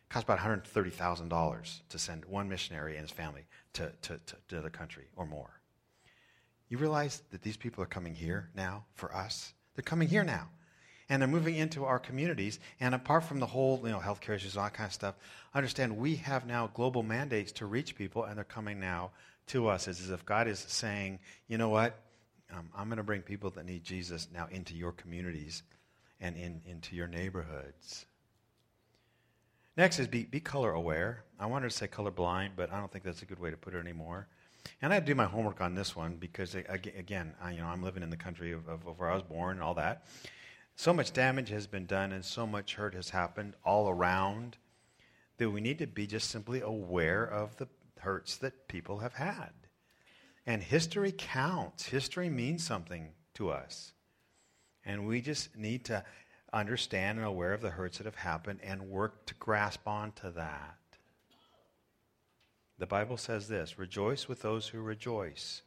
It 0.09 0.13
costs 0.13 0.29
about 0.29 0.39
$130,000 0.39 1.79
to 1.89 1.99
send 1.99 2.25
one 2.25 2.49
missionary 2.49 2.97
and 2.97 3.01
his 3.01 3.11
family 3.11 3.45
to, 3.73 3.91
to, 4.01 4.19
to, 4.25 4.35
to 4.49 4.55
another 4.55 4.69
country 4.69 5.05
or 5.15 5.25
more. 5.25 5.61
You 6.69 6.77
realize 6.77 7.21
that 7.31 7.41
these 7.41 7.57
people 7.57 7.83
are 7.83 7.87
coming 7.87 8.15
here 8.15 8.49
now 8.55 8.85
for 8.93 9.13
us? 9.13 9.53
They're 9.75 9.83
coming 9.83 10.07
here 10.07 10.23
now. 10.23 10.49
And 11.09 11.21
they're 11.21 11.27
moving 11.27 11.55
into 11.55 11.83
our 11.83 11.99
communities. 11.99 12.59
And 12.79 12.95
apart 12.95 13.25
from 13.25 13.39
the 13.39 13.45
whole, 13.45 13.81
you 13.83 13.89
know, 13.89 13.99
healthcare 13.99 14.35
issues, 14.35 14.53
and 14.53 14.61
all 14.61 14.67
that 14.67 14.73
kind 14.73 14.87
of 14.87 14.93
stuff, 14.93 15.15
understand 15.53 15.97
we 15.97 16.15
have 16.15 16.45
now 16.47 16.69
global 16.73 17.03
mandates 17.03 17.51
to 17.53 17.65
reach 17.65 17.95
people, 17.95 18.23
and 18.23 18.37
they're 18.37 18.45
coming 18.45 18.79
now 18.79 19.11
to 19.47 19.67
us. 19.67 19.89
It's 19.89 19.99
as 19.99 20.09
if 20.09 20.25
God 20.25 20.47
is 20.47 20.59
saying, 20.59 21.19
you 21.49 21.57
know 21.57 21.67
what? 21.67 21.99
Um, 22.51 22.69
I'm 22.75 22.87
going 22.87 22.97
to 22.97 23.03
bring 23.03 23.21
people 23.21 23.49
that 23.51 23.65
need 23.65 23.83
Jesus 23.83 24.27
now 24.33 24.47
into 24.51 24.75
your 24.75 24.91
communities 24.91 25.63
and 26.19 26.35
in, 26.35 26.61
into 26.65 26.95
your 26.95 27.07
neighborhoods. 27.07 28.05
Next 29.77 29.99
is 29.99 30.07
be, 30.07 30.23
be 30.23 30.39
color 30.39 30.73
aware. 30.73 31.23
I 31.39 31.45
wanted 31.45 31.69
to 31.69 31.75
say 31.75 31.87
color 31.87 32.11
blind, 32.11 32.53
but 32.55 32.71
I 32.71 32.79
don't 32.79 32.91
think 32.91 33.03
that's 33.03 33.21
a 33.21 33.25
good 33.25 33.39
way 33.39 33.51
to 33.51 33.57
put 33.57 33.73
it 33.73 33.79
anymore. 33.79 34.27
And 34.81 34.93
I 34.93 34.99
do 34.99 35.15
my 35.15 35.25
homework 35.25 35.61
on 35.61 35.73
this 35.73 35.95
one 35.95 36.17
because, 36.17 36.55
again, 36.55 37.33
I, 37.41 37.51
you 37.51 37.61
know, 37.61 37.67
I'm 37.67 37.81
living 37.81 38.03
in 38.03 38.09
the 38.09 38.17
country 38.17 38.51
of, 38.51 38.67
of, 38.67 38.85
of 38.85 38.99
where 38.99 39.09
I 39.09 39.13
was 39.13 39.23
born 39.23 39.57
and 39.57 39.63
all 39.63 39.73
that. 39.75 40.05
So 40.75 40.93
much 40.93 41.13
damage 41.13 41.49
has 41.49 41.67
been 41.67 41.85
done 41.85 42.11
and 42.11 42.23
so 42.23 42.45
much 42.45 42.75
hurt 42.75 42.93
has 42.93 43.09
happened 43.09 43.55
all 43.65 43.89
around 43.89 44.57
that 45.37 45.49
we 45.49 45.61
need 45.61 45.79
to 45.79 45.87
be 45.87 46.05
just 46.05 46.29
simply 46.29 46.61
aware 46.61 47.23
of 47.23 47.55
the 47.57 47.67
hurts 47.99 48.37
that 48.37 48.67
people 48.67 48.99
have 48.99 49.13
had. 49.13 49.51
And 50.45 50.61
history 50.61 51.13
counts. 51.15 51.85
History 51.85 52.29
means 52.29 52.65
something 52.65 53.09
to 53.35 53.49
us. 53.49 53.93
And 54.85 55.07
we 55.07 55.21
just 55.21 55.55
need 55.55 55.85
to 55.85 56.03
understand 56.51 57.19
and 57.19 57.27
aware 57.27 57.53
of 57.53 57.61
the 57.61 57.69
hurts 57.69 57.97
that 57.99 58.05
have 58.05 58.15
happened 58.15 58.59
and 58.63 58.89
work 58.89 59.25
to 59.27 59.33
grasp 59.35 59.87
onto 59.87 60.31
that. 60.33 60.77
The 62.77 62.87
Bible 62.87 63.17
says 63.17 63.47
this 63.47 63.77
rejoice 63.77 64.27
with 64.27 64.41
those 64.41 64.67
who 64.67 64.81
rejoice 64.81 65.61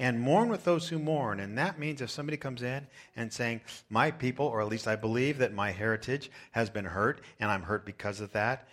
and 0.00 0.18
mourn 0.18 0.48
with 0.48 0.64
those 0.64 0.88
who 0.88 0.98
mourn. 0.98 1.40
And 1.40 1.58
that 1.58 1.78
means 1.78 2.00
if 2.00 2.10
somebody 2.10 2.38
comes 2.38 2.62
in 2.62 2.86
and 3.14 3.30
saying, 3.30 3.60
My 3.90 4.10
people, 4.10 4.46
or 4.46 4.62
at 4.62 4.68
least 4.68 4.88
I 4.88 4.96
believe 4.96 5.38
that 5.38 5.52
my 5.52 5.70
heritage 5.70 6.30
has 6.52 6.70
been 6.70 6.86
hurt 6.86 7.20
and 7.38 7.50
I'm 7.50 7.62
hurt 7.62 7.84
because 7.84 8.20
of 8.20 8.32
that, 8.32 8.66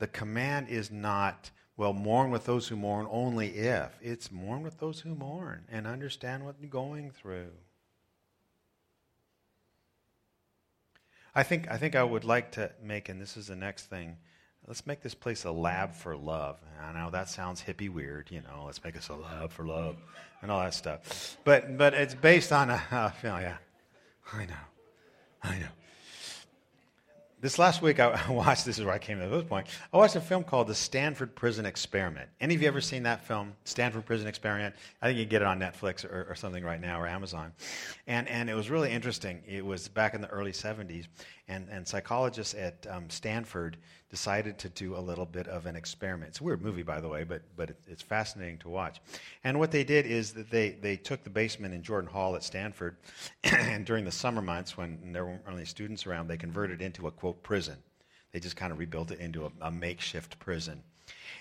the 0.00 0.08
command 0.08 0.68
is 0.68 0.90
not 0.90 1.50
well, 1.76 1.92
mourn 1.92 2.30
with 2.30 2.44
those 2.44 2.68
who 2.68 2.76
mourn 2.76 3.06
only 3.10 3.48
if. 3.48 3.98
It's 4.02 4.30
mourn 4.30 4.62
with 4.62 4.78
those 4.78 5.00
who 5.00 5.14
mourn 5.14 5.64
and 5.70 5.86
understand 5.86 6.44
what 6.44 6.56
you're 6.60 6.70
going 6.70 7.10
through. 7.10 7.50
I 11.34 11.42
think, 11.42 11.70
I 11.70 11.78
think 11.78 11.96
I 11.96 12.04
would 12.04 12.24
like 12.24 12.52
to 12.52 12.70
make, 12.82 13.08
and 13.08 13.20
this 13.20 13.38
is 13.38 13.46
the 13.46 13.56
next 13.56 13.86
thing, 13.86 14.18
let's 14.66 14.86
make 14.86 15.00
this 15.00 15.14
place 15.14 15.44
a 15.44 15.50
lab 15.50 15.94
for 15.94 16.14
love. 16.14 16.58
I 16.80 16.92
know 16.92 17.10
that 17.10 17.30
sounds 17.30 17.62
hippie 17.62 17.88
weird, 17.90 18.30
you 18.30 18.42
know, 18.42 18.64
let's 18.66 18.84
make 18.84 18.96
us 18.96 19.08
a 19.08 19.14
lab 19.14 19.50
for 19.50 19.64
love 19.64 19.96
and 20.42 20.50
all 20.50 20.60
that 20.60 20.74
stuff. 20.74 21.38
But, 21.44 21.78
but 21.78 21.94
it's 21.94 22.14
based 22.14 22.52
on 22.52 22.68
a, 22.68 22.82
uh, 22.90 23.10
yeah, 23.24 23.56
I 24.30 24.44
know, 24.44 24.54
I 25.42 25.58
know. 25.58 25.68
This 27.42 27.58
last 27.58 27.82
week, 27.82 27.98
I 28.00 28.30
watched, 28.30 28.64
this 28.64 28.78
is 28.78 28.84
where 28.84 28.94
I 28.94 28.98
came 28.98 29.18
to 29.18 29.26
this 29.26 29.42
point. 29.42 29.66
I 29.92 29.96
watched 29.96 30.14
a 30.14 30.20
film 30.20 30.44
called 30.44 30.68
The 30.68 30.76
Stanford 30.76 31.34
Prison 31.34 31.66
Experiment. 31.66 32.30
Any 32.40 32.54
of 32.54 32.62
you 32.62 32.68
ever 32.68 32.80
seen 32.80 33.02
that 33.02 33.26
film, 33.26 33.54
Stanford 33.64 34.06
Prison 34.06 34.28
Experiment? 34.28 34.76
I 35.02 35.06
think 35.08 35.18
you 35.18 35.24
can 35.24 35.30
get 35.30 35.42
it 35.42 35.48
on 35.48 35.58
Netflix 35.58 36.04
or, 36.04 36.28
or 36.30 36.36
something 36.36 36.62
right 36.62 36.80
now 36.80 37.00
or 37.00 37.08
Amazon. 37.08 37.52
And, 38.06 38.28
and 38.28 38.48
it 38.48 38.54
was 38.54 38.70
really 38.70 38.92
interesting. 38.92 39.42
It 39.44 39.66
was 39.66 39.88
back 39.88 40.14
in 40.14 40.20
the 40.20 40.28
early 40.28 40.52
70s, 40.52 41.08
and, 41.52 41.68
and 41.68 41.86
psychologists 41.86 42.54
at 42.54 42.86
um, 42.88 43.10
Stanford 43.10 43.76
decided 44.10 44.58
to 44.58 44.68
do 44.70 44.96
a 44.96 44.98
little 45.00 45.26
bit 45.26 45.46
of 45.48 45.66
an 45.66 45.76
experiment. 45.76 46.30
It's 46.30 46.40
a 46.40 46.44
weird 46.44 46.62
movie, 46.62 46.82
by 46.82 47.00
the 47.00 47.08
way, 47.08 47.24
but, 47.24 47.42
but 47.56 47.70
it, 47.70 47.76
it's 47.86 48.02
fascinating 48.02 48.58
to 48.58 48.68
watch. 48.68 49.00
And 49.44 49.58
what 49.58 49.70
they 49.70 49.84
did 49.84 50.06
is 50.06 50.32
that 50.32 50.50
they, 50.50 50.70
they 50.70 50.96
took 50.96 51.24
the 51.24 51.30
basement 51.30 51.74
in 51.74 51.82
Jordan 51.82 52.10
Hall 52.10 52.34
at 52.36 52.42
Stanford, 52.42 52.96
and 53.44 53.84
during 53.84 54.04
the 54.04 54.12
summer 54.12 54.42
months 54.42 54.76
when 54.76 55.12
there 55.12 55.24
weren't 55.24 55.42
any 55.50 55.64
students 55.64 56.06
around, 56.06 56.28
they 56.28 56.36
converted 56.36 56.80
it 56.80 56.84
into 56.84 57.06
a, 57.06 57.10
quote, 57.10 57.42
prison. 57.42 57.76
They 58.32 58.40
just 58.40 58.56
kind 58.56 58.72
of 58.72 58.78
rebuilt 58.78 59.10
it 59.10 59.20
into 59.20 59.44
a, 59.44 59.50
a 59.60 59.70
makeshift 59.70 60.38
prison. 60.38 60.82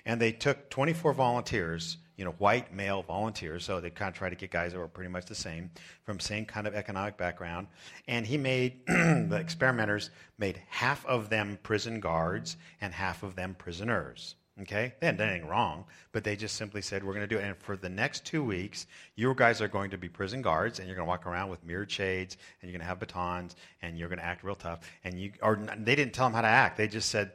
And 0.06 0.20
they 0.20 0.32
took 0.32 0.70
24 0.70 1.14
volunteers, 1.14 1.98
you 2.22 2.26
know, 2.26 2.36
white 2.38 2.72
male 2.72 3.02
volunteers, 3.02 3.66
so 3.66 3.82
they 3.82 3.90
kind 3.90 4.10
of 4.10 4.14
tried 4.14 4.30
to 4.30 4.36
get 4.36 4.52
guys 4.52 4.74
that 4.74 4.78
were 4.78 4.88
pretty 4.88 5.10
much 5.10 5.26
the 5.26 5.34
same, 5.34 5.72
from 6.04 6.20
same 6.20 6.46
kind 6.46 6.68
of 6.68 6.76
economic 6.76 7.18
background. 7.18 7.66
And 8.08 8.28
he 8.28 8.38
made, 8.38 8.82
the 8.86 9.40
experimenters 9.42 10.12
made 10.38 10.62
half 10.70 11.04
of 11.08 11.30
them 11.30 11.58
prison 11.64 12.00
guards 12.00 12.58
and 12.80 12.94
half 12.94 13.24
of 13.24 13.36
them 13.36 13.56
prisoners. 13.58 14.36
Okay? 14.62 14.94
They 15.00 15.08
hadn't 15.08 15.18
done 15.18 15.30
anything 15.30 15.50
wrong, 15.50 15.86
but 16.12 16.24
they 16.24 16.36
just 16.36 16.58
simply 16.58 16.84
said, 16.84 17.04
We're 17.04 17.16
going 17.16 17.28
to 17.28 17.36
do 17.36 17.40
it. 17.40 17.44
And 17.44 17.58
for 17.58 17.76
the 17.76 17.90
next 17.90 18.24
two 18.24 18.44
weeks, 18.44 18.86
you 19.16 19.34
guys 19.36 19.60
are 19.60 19.68
going 19.68 19.90
to 19.90 19.98
be 19.98 20.08
prison 20.08 20.44
guards, 20.44 20.78
and 20.78 20.88
you're 20.88 20.96
going 20.96 21.08
to 21.08 21.10
walk 21.10 21.26
around 21.26 21.50
with 21.50 21.66
mirrored 21.66 21.90
shades, 21.90 22.38
and 22.62 22.70
you're 22.70 22.78
going 22.78 22.86
to 22.86 22.88
have 22.88 23.00
batons, 23.00 23.56
and 23.82 23.98
you're 23.98 24.10
going 24.10 24.20
to 24.20 24.26
act 24.26 24.44
real 24.44 24.54
tough. 24.54 24.82
And 25.04 25.20
you, 25.20 25.32
or 25.42 25.56
they 25.76 25.96
didn't 25.96 26.14
tell 26.14 26.28
them 26.28 26.36
how 26.36 26.42
to 26.42 26.48
act. 26.48 26.78
They 26.78 26.88
just 26.88 27.10
said, 27.10 27.32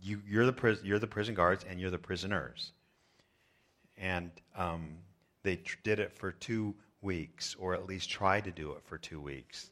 you, 0.00 0.22
you're, 0.26 0.46
the 0.46 0.54
pris- 0.54 0.82
you're 0.82 0.98
the 0.98 1.06
prison 1.06 1.34
guards, 1.34 1.62
and 1.68 1.78
you're 1.78 1.90
the 1.90 1.98
prisoners. 1.98 2.72
And 4.00 4.32
um, 4.56 4.96
they 5.44 5.56
tr- 5.56 5.76
did 5.84 6.00
it 6.00 6.12
for 6.12 6.32
two 6.32 6.74
weeks, 7.00 7.54
or 7.58 7.74
at 7.74 7.86
least 7.86 8.10
tried 8.10 8.44
to 8.44 8.50
do 8.50 8.72
it 8.72 8.82
for 8.84 8.98
two 8.98 9.20
weeks. 9.20 9.70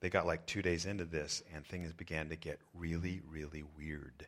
They 0.00 0.08
got 0.08 0.26
like 0.26 0.46
two 0.46 0.62
days 0.62 0.86
into 0.86 1.04
this, 1.04 1.42
and 1.54 1.66
things 1.66 1.92
began 1.92 2.30
to 2.30 2.36
get 2.36 2.58
really, 2.74 3.20
really 3.28 3.64
weird 3.76 4.26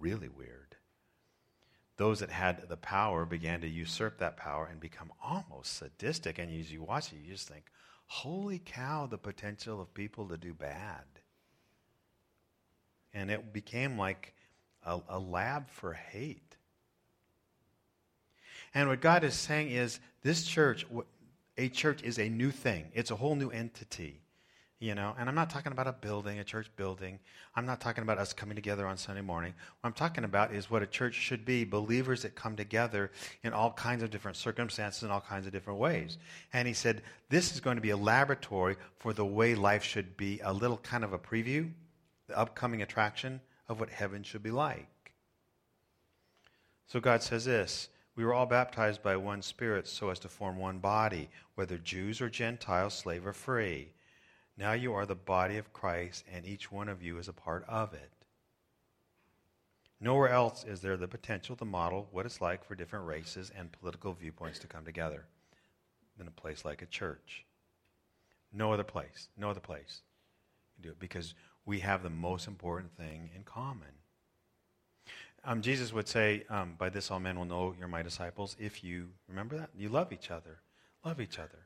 really 0.00 0.28
weird. 0.28 0.76
Those 1.96 2.20
that 2.20 2.30
had 2.30 2.68
the 2.68 2.76
power 2.76 3.24
began 3.24 3.60
to 3.60 3.68
usurp 3.68 4.18
that 4.18 4.36
power 4.36 4.66
and 4.66 4.80
become 4.80 5.12
almost 5.22 5.76
sadistic. 5.76 6.38
And 6.38 6.50
as 6.60 6.72
you 6.72 6.82
watch 6.82 7.12
it, 7.12 7.18
you 7.24 7.32
just 7.32 7.48
think, 7.48 7.66
holy 8.06 8.60
cow, 8.64 9.06
the 9.06 9.18
potential 9.18 9.80
of 9.80 9.94
people 9.94 10.28
to 10.28 10.36
do 10.36 10.52
bad. 10.52 11.04
And 13.12 13.30
it 13.30 13.52
became 13.52 13.96
like 13.96 14.34
a, 14.84 15.00
a 15.08 15.18
lab 15.18 15.70
for 15.70 15.92
hate. 15.92 16.53
And 18.74 18.88
what 18.88 19.00
God 19.00 19.24
is 19.24 19.34
saying 19.34 19.70
is 19.70 20.00
this 20.22 20.44
church, 20.44 20.84
a 21.56 21.68
church 21.68 22.02
is 22.02 22.18
a 22.18 22.28
new 22.28 22.50
thing, 22.50 22.86
it's 22.92 23.10
a 23.10 23.16
whole 23.16 23.36
new 23.36 23.50
entity 23.50 24.24
you 24.84 24.94
know? 24.94 25.14
And 25.18 25.28
i'm 25.28 25.34
not 25.34 25.48
talking 25.48 25.72
about 25.72 25.86
a 25.86 25.92
building 25.92 26.38
a 26.38 26.44
church 26.44 26.70
building. 26.76 27.18
I'm 27.56 27.64
not 27.64 27.80
talking 27.80 28.02
about 28.02 28.18
us 28.18 28.32
coming 28.32 28.54
together 28.54 28.86
on 28.86 28.96
sunday 28.96 29.22
morning. 29.22 29.54
What 29.80 29.88
i'm 29.88 29.94
talking 29.94 30.24
about 30.24 30.52
is 30.52 30.70
what 30.70 30.82
a 30.82 30.86
church 30.86 31.14
should 31.14 31.44
be 31.44 31.64
believers 31.64 32.22
that 32.22 32.34
come 32.34 32.54
together 32.54 33.10
in 33.42 33.54
all 33.54 33.72
kinds 33.72 34.02
of 34.02 34.10
different 34.10 34.36
circumstances 34.36 35.02
in 35.02 35.10
all 35.10 35.22
kinds 35.22 35.46
of 35.46 35.52
different 35.52 35.78
ways. 35.78 36.18
And 36.52 36.68
he 36.68 36.74
said 36.74 37.02
this 37.30 37.52
is 37.54 37.60
going 37.60 37.76
to 37.76 37.82
be 37.82 37.90
a 37.90 37.96
laboratory 37.96 38.76
for 38.98 39.14
the 39.14 39.24
way 39.24 39.54
life 39.54 39.84
should 39.84 40.16
be 40.16 40.40
a 40.44 40.52
little 40.52 40.78
kind 40.78 41.02
of 41.02 41.12
a 41.12 41.18
preview 41.18 41.70
the 42.26 42.38
upcoming 42.38 42.82
attraction 42.82 43.40
of 43.68 43.80
what 43.80 43.90
heaven 43.90 44.22
should 44.22 44.42
be 44.42 44.50
like. 44.50 45.12
So 46.86 47.00
god 47.00 47.22
says 47.22 47.46
this 47.46 47.88
we 48.16 48.24
were 48.24 48.34
all 48.34 48.46
baptized 48.46 49.02
by 49.02 49.16
one 49.16 49.42
spirit 49.42 49.86
so 49.88 50.10
as 50.10 50.18
to 50.18 50.28
form 50.28 50.56
one 50.56 50.78
body 50.78 51.28
whether 51.54 51.78
jews 51.78 52.20
or 52.20 52.28
gentiles 52.28 52.94
slave 52.94 53.26
or 53.26 53.32
free 53.32 53.94
now 54.56 54.72
you 54.72 54.94
are 54.94 55.06
the 55.06 55.16
body 55.16 55.56
of 55.56 55.72
Christ, 55.72 56.24
and 56.32 56.46
each 56.46 56.70
one 56.70 56.88
of 56.88 57.02
you 57.02 57.18
is 57.18 57.28
a 57.28 57.32
part 57.32 57.64
of 57.68 57.92
it. 57.92 58.10
Nowhere 60.00 60.28
else 60.28 60.64
is 60.64 60.80
there 60.80 60.96
the 60.96 61.08
potential 61.08 61.56
to 61.56 61.64
model 61.64 62.08
what 62.12 62.26
it's 62.26 62.40
like 62.40 62.64
for 62.64 62.74
different 62.74 63.06
races 63.06 63.50
and 63.56 63.72
political 63.72 64.12
viewpoints 64.12 64.58
to 64.60 64.66
come 64.66 64.84
together 64.84 65.24
than 66.16 66.28
a 66.28 66.32
place 66.32 66.64
like 66.64 66.82
a 66.82 66.86
church. 66.86 67.44
No 68.52 68.72
other 68.72 68.84
place. 68.84 69.28
No 69.36 69.50
other 69.50 69.60
place. 69.60 70.02
Do 70.80 70.90
it 70.90 71.00
because 71.00 71.34
we 71.64 71.80
have 71.80 72.02
the 72.02 72.10
most 72.10 72.46
important 72.46 72.96
thing 72.96 73.30
in 73.34 73.42
common. 73.42 73.88
Um, 75.46 75.60
Jesus 75.60 75.92
would 75.92 76.08
say, 76.08 76.44
um, 76.48 76.74
By 76.78 76.88
this 76.88 77.10
all 77.10 77.20
men 77.20 77.38
will 77.38 77.44
know 77.44 77.74
you're 77.78 77.88
my 77.88 78.02
disciples 78.02 78.56
if 78.58 78.82
you, 78.82 79.08
remember 79.28 79.56
that? 79.58 79.70
You 79.76 79.88
love 79.88 80.12
each 80.12 80.30
other. 80.30 80.60
Love 81.04 81.20
each 81.20 81.38
other. 81.38 81.58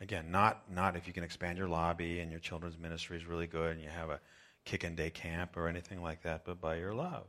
Again, 0.00 0.30
not, 0.30 0.62
not 0.70 0.96
if 0.96 1.06
you 1.06 1.12
can 1.12 1.24
expand 1.24 1.58
your 1.58 1.68
lobby 1.68 2.20
and 2.20 2.30
your 2.30 2.40
children's 2.40 2.78
ministry 2.78 3.16
is 3.16 3.26
really 3.26 3.46
good 3.46 3.72
and 3.72 3.82
you 3.82 3.88
have 3.88 4.10
a 4.10 4.20
kick 4.64 4.84
and 4.84 4.96
day 4.96 5.10
camp 5.10 5.56
or 5.56 5.68
anything 5.68 6.02
like 6.02 6.22
that, 6.22 6.44
but 6.44 6.60
by 6.60 6.76
your 6.76 6.94
love. 6.94 7.24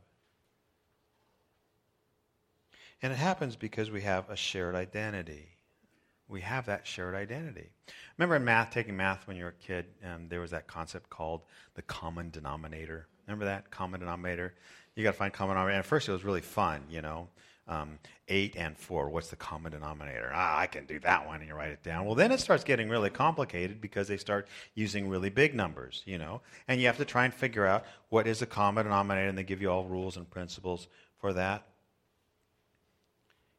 And 3.00 3.12
it 3.12 3.16
happens 3.16 3.56
because 3.56 3.90
we 3.90 4.02
have 4.02 4.28
a 4.28 4.36
shared 4.36 4.74
identity. 4.74 5.48
We 6.28 6.40
have 6.42 6.66
that 6.66 6.86
shared 6.86 7.14
identity. 7.14 7.70
Remember 8.18 8.36
in 8.36 8.44
math, 8.44 8.70
taking 8.70 8.96
math 8.96 9.26
when 9.26 9.36
you 9.36 9.44
were 9.44 9.50
a 9.50 9.64
kid, 9.64 9.86
um, 10.04 10.28
there 10.28 10.40
was 10.40 10.50
that 10.50 10.66
concept 10.66 11.08
called 11.08 11.42
the 11.74 11.82
common 11.82 12.28
denominator. 12.30 13.06
Remember 13.26 13.44
that 13.46 13.70
common 13.70 14.00
denominator? 14.00 14.54
You 14.98 15.04
got 15.04 15.12
to 15.12 15.16
find 15.16 15.32
common 15.32 15.54
denominator. 15.54 15.76
And 15.76 15.84
at 15.84 15.86
first, 15.86 16.08
it 16.08 16.12
was 16.12 16.24
really 16.24 16.42
fun, 16.42 16.82
you 16.90 17.00
know 17.00 17.28
um, 17.68 17.98
8 18.28 18.56
and 18.56 18.76
4. 18.76 19.10
What's 19.10 19.28
the 19.28 19.36
common 19.36 19.72
denominator? 19.72 20.30
Ah, 20.34 20.58
I 20.58 20.66
can 20.66 20.86
do 20.86 20.98
that 21.00 21.26
one, 21.26 21.40
and 21.40 21.48
you 21.48 21.54
write 21.54 21.70
it 21.70 21.82
down. 21.82 22.06
Well, 22.06 22.14
then 22.14 22.32
it 22.32 22.40
starts 22.40 22.64
getting 22.64 22.88
really 22.88 23.10
complicated 23.10 23.80
because 23.80 24.08
they 24.08 24.16
start 24.16 24.48
using 24.74 25.08
really 25.08 25.30
big 25.30 25.54
numbers, 25.54 26.02
you 26.06 26.18
know, 26.18 26.40
and 26.66 26.80
you 26.80 26.86
have 26.86 26.96
to 26.96 27.04
try 27.04 27.24
and 27.24 27.34
figure 27.34 27.66
out 27.66 27.84
what 28.08 28.26
is 28.26 28.38
the 28.38 28.46
common 28.46 28.84
denominator, 28.84 29.28
and 29.28 29.36
they 29.36 29.44
give 29.44 29.60
you 29.60 29.70
all 29.70 29.84
rules 29.84 30.16
and 30.16 30.28
principles 30.30 30.88
for 31.20 31.32
that. 31.34 31.66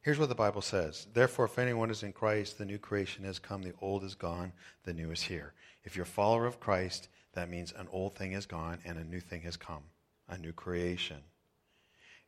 Here's 0.02 0.18
what 0.18 0.28
the 0.28 0.34
Bible 0.34 0.62
says 0.62 1.06
Therefore, 1.12 1.44
if 1.44 1.58
anyone 1.58 1.90
is 1.90 2.02
in 2.02 2.12
Christ, 2.12 2.58
the 2.58 2.64
new 2.64 2.78
creation 2.78 3.24
has 3.24 3.38
come, 3.38 3.62
the 3.62 3.74
old 3.80 4.02
is 4.02 4.14
gone, 4.14 4.52
the 4.84 4.94
new 4.94 5.10
is 5.10 5.22
here. 5.22 5.52
If 5.84 5.94
you're 5.94 6.04
a 6.04 6.06
follower 6.06 6.46
of 6.46 6.60
Christ, 6.60 7.08
that 7.34 7.48
means 7.48 7.72
an 7.76 7.86
old 7.92 8.16
thing 8.16 8.32
is 8.32 8.46
gone 8.46 8.78
and 8.84 8.98
a 8.98 9.04
new 9.04 9.20
thing 9.20 9.42
has 9.42 9.56
come, 9.56 9.84
a 10.28 10.36
new 10.36 10.52
creation. 10.52 11.18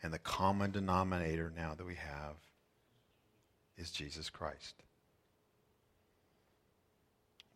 And 0.02 0.12
the 0.12 0.18
common 0.18 0.70
denominator 0.70 1.52
now 1.56 1.74
that 1.74 1.86
we 1.86 1.94
have 1.94 2.34
is 3.76 3.90
Jesus 3.90 4.30
Christ. 4.30 4.74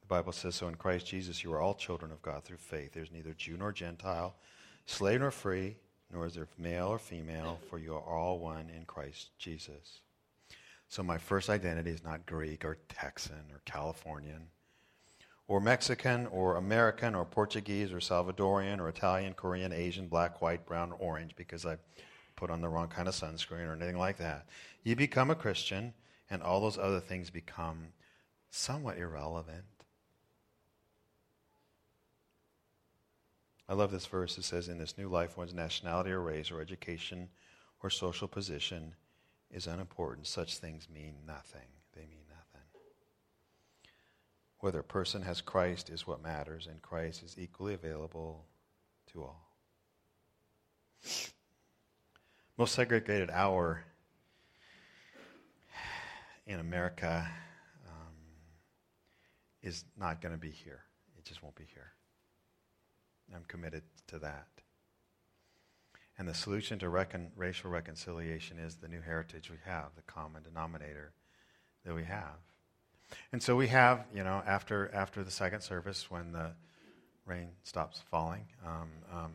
The 0.00 0.06
Bible 0.06 0.32
says 0.32 0.54
so 0.54 0.68
in 0.68 0.76
Christ 0.76 1.06
Jesus, 1.06 1.42
you 1.42 1.52
are 1.52 1.60
all 1.60 1.74
children 1.74 2.12
of 2.12 2.22
God 2.22 2.44
through 2.44 2.58
faith. 2.58 2.92
There's 2.92 3.10
neither 3.10 3.32
Jew 3.32 3.56
nor 3.56 3.72
Gentile, 3.72 4.36
slave 4.86 5.20
nor 5.20 5.32
free, 5.32 5.76
nor 6.12 6.26
is 6.26 6.34
there 6.34 6.46
male 6.56 6.86
or 6.86 6.98
female, 6.98 7.58
for 7.68 7.78
you 7.78 7.94
are 7.94 8.00
all 8.00 8.38
one 8.38 8.70
in 8.70 8.84
Christ 8.84 9.30
Jesus. 9.38 10.00
So 10.88 11.02
my 11.02 11.18
first 11.18 11.50
identity 11.50 11.90
is 11.90 12.04
not 12.04 12.26
Greek 12.26 12.64
or 12.64 12.78
Texan 12.88 13.50
or 13.52 13.60
Californian 13.64 14.46
or 15.48 15.60
Mexican 15.60 16.26
or 16.28 16.56
American 16.56 17.14
or 17.14 17.24
Portuguese 17.24 17.92
or 17.92 17.98
Salvadorian 17.98 18.78
or 18.78 18.88
Italian, 18.88 19.34
Korean, 19.34 19.72
Asian, 19.72 20.06
black, 20.06 20.40
white, 20.40 20.64
brown, 20.66 20.92
or 20.92 20.96
orange 20.96 21.34
because 21.36 21.66
I 21.66 21.76
put 22.36 22.50
on 22.50 22.60
the 22.60 22.68
wrong 22.68 22.88
kind 22.88 23.08
of 23.08 23.14
sunscreen 23.14 23.66
or 23.66 23.72
anything 23.72 23.98
like 23.98 24.18
that. 24.18 24.46
You 24.84 24.94
become 24.94 25.30
a 25.30 25.34
Christian, 25.34 25.94
and 26.30 26.42
all 26.42 26.60
those 26.60 26.78
other 26.78 27.00
things 27.00 27.30
become 27.30 27.88
somewhat 28.50 28.98
irrelevant. 28.98 29.64
I 33.68 33.74
love 33.74 33.90
this 33.90 34.06
verse. 34.06 34.38
It 34.38 34.44
says, 34.44 34.68
In 34.68 34.78
this 34.78 34.96
new 34.96 35.08
life, 35.08 35.36
one's 35.36 35.54
nationality 35.54 36.10
or 36.10 36.20
race 36.20 36.52
or 36.52 36.60
education 36.60 37.28
or 37.82 37.90
social 37.90 38.28
position 38.28 38.94
is 39.50 39.66
unimportant. 39.66 40.26
Such 40.26 40.58
things 40.58 40.88
mean 40.92 41.14
nothing. 41.26 41.66
They 41.94 42.02
mean 42.02 42.26
nothing. 42.28 42.66
Whether 44.60 44.80
a 44.80 44.84
person 44.84 45.22
has 45.22 45.40
Christ 45.40 45.90
is 45.90 46.06
what 46.06 46.22
matters, 46.22 46.66
and 46.66 46.80
Christ 46.80 47.24
is 47.24 47.36
equally 47.38 47.74
available 47.74 48.44
to 49.12 49.22
all 49.22 49.46
most 52.56 52.74
segregated 52.74 53.30
hour 53.30 53.84
in 56.46 56.58
America 56.58 57.28
um, 57.86 58.14
is 59.62 59.84
not 59.98 60.22
going 60.22 60.32
to 60.32 60.40
be 60.40 60.50
here. 60.50 60.80
It 61.18 61.24
just 61.24 61.42
won't 61.42 61.54
be 61.54 61.66
here. 61.74 61.92
I'm 63.34 63.44
committed 63.48 63.82
to 64.08 64.18
that. 64.20 64.46
And 66.18 66.26
the 66.26 66.34
solution 66.34 66.78
to 66.78 66.88
recon- 66.88 67.32
racial 67.36 67.70
reconciliation 67.70 68.58
is 68.58 68.76
the 68.76 68.88
new 68.88 69.02
heritage 69.02 69.50
we 69.50 69.58
have, 69.64 69.88
the 69.94 70.02
common 70.02 70.42
denominator 70.42 71.12
that 71.84 71.94
we 71.94 72.04
have. 72.04 72.38
And 73.32 73.42
so 73.42 73.54
we 73.54 73.68
have, 73.68 74.06
you 74.14 74.24
know, 74.24 74.42
after, 74.46 74.90
after 74.94 75.22
the 75.22 75.30
second 75.30 75.60
service, 75.60 76.10
when 76.10 76.32
the 76.32 76.52
rain 77.26 77.48
stops 77.64 78.02
falling, 78.10 78.46
um, 78.64 78.88
um, 79.12 79.32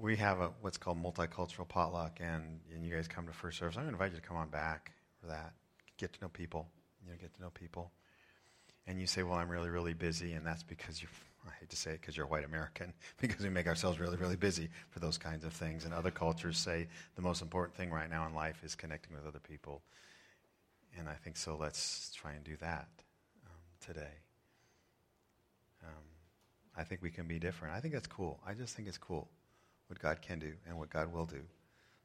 we 0.00 0.16
have 0.16 0.40
a 0.40 0.50
what's 0.60 0.78
called 0.78 1.02
multicultural 1.02 1.68
potluck, 1.68 2.18
and, 2.20 2.60
and 2.74 2.84
you 2.84 2.94
guys 2.94 3.06
come 3.06 3.26
to 3.26 3.32
first 3.32 3.58
service. 3.58 3.76
I'm 3.76 3.84
going 3.84 3.94
to 3.94 4.02
invite 4.02 4.12
you 4.12 4.20
to 4.20 4.26
come 4.26 4.36
on 4.36 4.48
back 4.48 4.92
for 5.20 5.26
that. 5.26 5.52
Get 5.98 6.12
to 6.14 6.20
know 6.22 6.28
people. 6.28 6.66
You 7.04 7.12
know, 7.12 7.18
get 7.20 7.34
to 7.34 7.42
know 7.42 7.50
people. 7.50 7.90
And 8.86 9.00
you 9.00 9.06
say, 9.06 9.22
"Well, 9.22 9.34
I'm 9.34 9.48
really, 9.48 9.68
really 9.68 9.94
busy," 9.94 10.32
and 10.32 10.46
that's 10.46 10.62
because 10.62 11.02
you. 11.02 11.08
I 11.46 11.52
hate 11.58 11.70
to 11.70 11.76
say 11.76 11.92
it 11.92 12.02
because 12.02 12.18
you're 12.18 12.26
a 12.26 12.28
white 12.28 12.44
American, 12.44 12.92
because 13.20 13.42
we 13.42 13.48
make 13.48 13.66
ourselves 13.66 13.98
really, 13.98 14.18
really 14.18 14.36
busy 14.36 14.68
for 14.90 15.00
those 15.00 15.16
kinds 15.16 15.44
of 15.44 15.54
things. 15.54 15.86
And 15.86 15.94
other 15.94 16.10
cultures 16.10 16.58
say 16.58 16.86
the 17.16 17.22
most 17.22 17.40
important 17.40 17.74
thing 17.76 17.90
right 17.90 18.10
now 18.10 18.26
in 18.26 18.34
life 18.34 18.62
is 18.62 18.74
connecting 18.74 19.16
with 19.16 19.26
other 19.26 19.38
people. 19.38 19.80
And 20.98 21.08
I 21.08 21.14
think 21.14 21.38
so. 21.38 21.56
Let's 21.56 22.12
try 22.14 22.32
and 22.32 22.44
do 22.44 22.56
that 22.60 22.88
um, 23.46 23.62
today. 23.80 24.18
Um, 25.82 26.04
I 26.76 26.84
think 26.84 27.00
we 27.00 27.10
can 27.10 27.26
be 27.26 27.38
different. 27.38 27.74
I 27.74 27.80
think 27.80 27.94
that's 27.94 28.06
cool. 28.06 28.38
I 28.46 28.52
just 28.52 28.76
think 28.76 28.86
it's 28.86 28.98
cool 28.98 29.30
what 29.90 29.98
God 29.98 30.22
can 30.22 30.38
do 30.38 30.52
and 30.68 30.78
what 30.78 30.88
God 30.88 31.12
will 31.12 31.26
do 31.26 31.42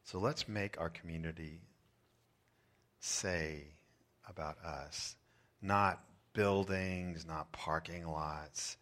So 0.04 0.20
let's 0.20 0.48
make 0.48 0.80
our 0.80 0.90
community 0.90 1.62
say 3.00 3.64
about 4.28 4.58
us, 4.66 5.16
not 5.62 6.04
buildings, 6.34 7.26
not 7.28 7.52
parking 7.52 8.08
lots. 8.08 8.78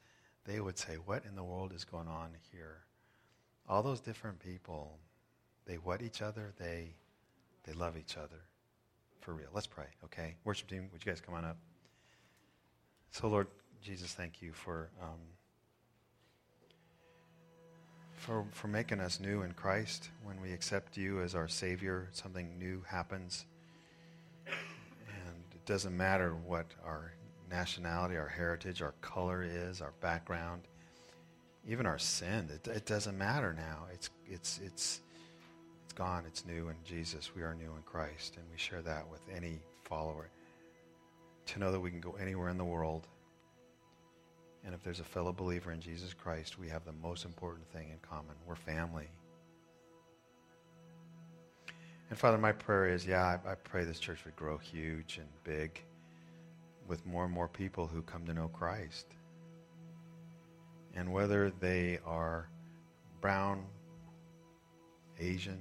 They 0.46 0.62
would 0.62 0.78
say, 0.78 0.96
What 1.06 1.24
in 1.26 1.36
the 1.36 1.44
world 1.44 1.74
is 1.74 1.84
going 1.84 2.08
on 2.08 2.30
here? 2.52 2.78
All 3.68 3.84
those 3.84 4.00
different 4.00 4.40
people, 4.40 4.98
they 5.66 5.76
what 5.76 6.02
each 6.02 6.22
other? 6.22 6.54
They, 6.58 6.96
they 7.66 7.74
love 7.74 7.98
each 7.98 8.18
other. 8.18 8.42
For 9.20 9.34
real. 9.34 9.48
Let's 9.54 9.68
pray, 9.68 9.88
okay? 10.06 10.36
Worship 10.44 10.70
team, 10.70 10.90
would 10.92 11.06
you 11.06 11.12
guys 11.12 11.22
come 11.22 11.36
on 11.36 11.46
up? 11.46 11.58
So, 13.12 13.28
Lord 13.28 13.48
Jesus, 13.82 14.12
thank 14.14 14.42
you 14.42 14.52
for. 14.54 14.90
Um, 15.02 15.20
for, 18.24 18.46
for 18.52 18.68
making 18.68 19.02
us 19.02 19.20
new 19.20 19.42
in 19.42 19.52
Christ. 19.52 20.10
When 20.24 20.40
we 20.42 20.54
accept 20.54 20.98
you 20.98 21.22
as 21.22 21.36
our 21.36 21.48
Savior, 21.48 22.08
something 22.14 22.58
new 22.58 22.82
happens. 22.88 23.46
And 24.48 25.44
it 25.54 25.66
doesn't 25.66 25.96
matter 25.96 26.34
what 26.34 26.68
our 26.86 27.12
nationality, 27.52 28.16
our 28.16 28.28
heritage, 28.28 28.82
our 28.82 28.94
color 29.02 29.44
is, 29.44 29.82
our 29.82 29.94
background, 30.00 30.62
even 31.68 31.86
our 31.86 32.00
sin. 32.00 32.50
It, 32.54 32.68
it 32.68 32.86
doesn't 32.86 33.18
matter 33.18 33.54
now. 33.54 33.88
It's, 33.94 34.10
it's, 34.26 34.60
it's, 34.64 35.02
it's 35.84 35.94
gone. 35.94 36.24
It's 36.26 36.46
new 36.46 36.70
in 36.70 36.78
Jesus. 36.86 37.36
We 37.36 37.42
are 37.42 37.54
new 37.54 37.76
in 37.76 37.82
Christ. 37.86 38.38
And 38.38 38.46
we 38.50 38.58
share 38.58 38.82
that 38.84 39.06
with 39.12 39.22
any 39.36 39.60
follower. 39.84 40.30
To 41.48 41.60
know 41.60 41.74
that 41.74 41.80
we 41.80 41.92
can 41.92 42.00
go 42.00 42.16
anywhere 42.22 42.48
in 42.48 42.58
the 42.58 42.64
world 42.64 43.06
and 44.66 44.74
if 44.74 44.82
there's 44.84 45.00
a 45.00 45.06
fellow 45.06 45.34
believer 45.34 45.72
in 45.72 45.82
Jesus 45.82 46.14
Christ, 46.14 46.58
we 46.58 46.70
have 46.70 46.86
the 46.86 46.94
most 46.94 47.26
important 47.26 47.68
thing 47.72 47.90
in 47.90 47.98
common. 48.08 48.36
We're 48.48 48.56
family. 48.56 49.08
And 52.10 52.18
Father, 52.18 52.38
my 52.38 52.52
prayer 52.52 52.88
is 52.88 53.06
yeah, 53.06 53.38
I, 53.46 53.52
I, 53.52 53.56
pray 53.56 53.84
this 53.84 54.00
church 54.00 54.24
would 54.26 54.36
grow 54.36 54.58
huge 54.58 55.18
and 55.18 55.28
big 55.44 55.82
with 56.88 57.06
more 57.06 57.26
and 57.26 57.34
more 57.34 57.48
people 57.48 57.88
who 57.88 58.02
come 58.04 58.26
to 58.26 58.34
know 58.34 58.48
Christ. 58.50 59.08
And 60.96 61.12
whether 61.12 61.52
they 61.60 62.00
are 62.06 62.48
brown, 63.20 63.66
Asian, 65.20 65.60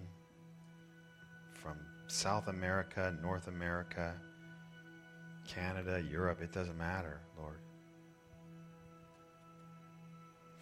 from 1.55 1.79
South 2.07 2.49
America, 2.49 3.17
North 3.23 3.49
America, 3.49 4.15
Canada, 5.49 6.05
Europe, 6.11 6.41
it 6.43 6.53
doesn't 6.53 6.77
matter, 6.77 7.21
Lord. 7.39 7.61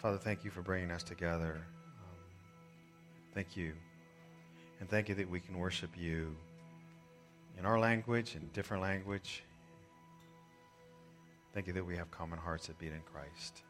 Father, 0.01 0.17
thank 0.17 0.43
you 0.43 0.49
for 0.49 0.63
bringing 0.63 0.89
us 0.89 1.03
together. 1.03 1.61
Um, 1.99 2.17
thank 3.35 3.55
you. 3.55 3.73
And 4.79 4.89
thank 4.89 5.09
you 5.09 5.13
that 5.13 5.29
we 5.29 5.39
can 5.39 5.55
worship 5.59 5.91
you 5.95 6.35
in 7.59 7.67
our 7.67 7.79
language, 7.79 8.35
in 8.35 8.49
different 8.51 8.81
language. 8.81 9.43
Thank 11.53 11.67
you 11.67 11.73
that 11.73 11.85
we 11.85 11.95
have 11.97 12.09
common 12.09 12.39
hearts 12.39 12.65
that 12.65 12.79
beat 12.79 12.93
in 12.93 13.01
Christ. 13.13 13.61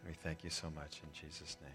And 0.00 0.08
we 0.08 0.14
thank 0.14 0.42
you 0.42 0.48
so 0.48 0.70
much 0.70 1.02
in 1.02 1.12
Jesus' 1.12 1.58
name. 1.60 1.70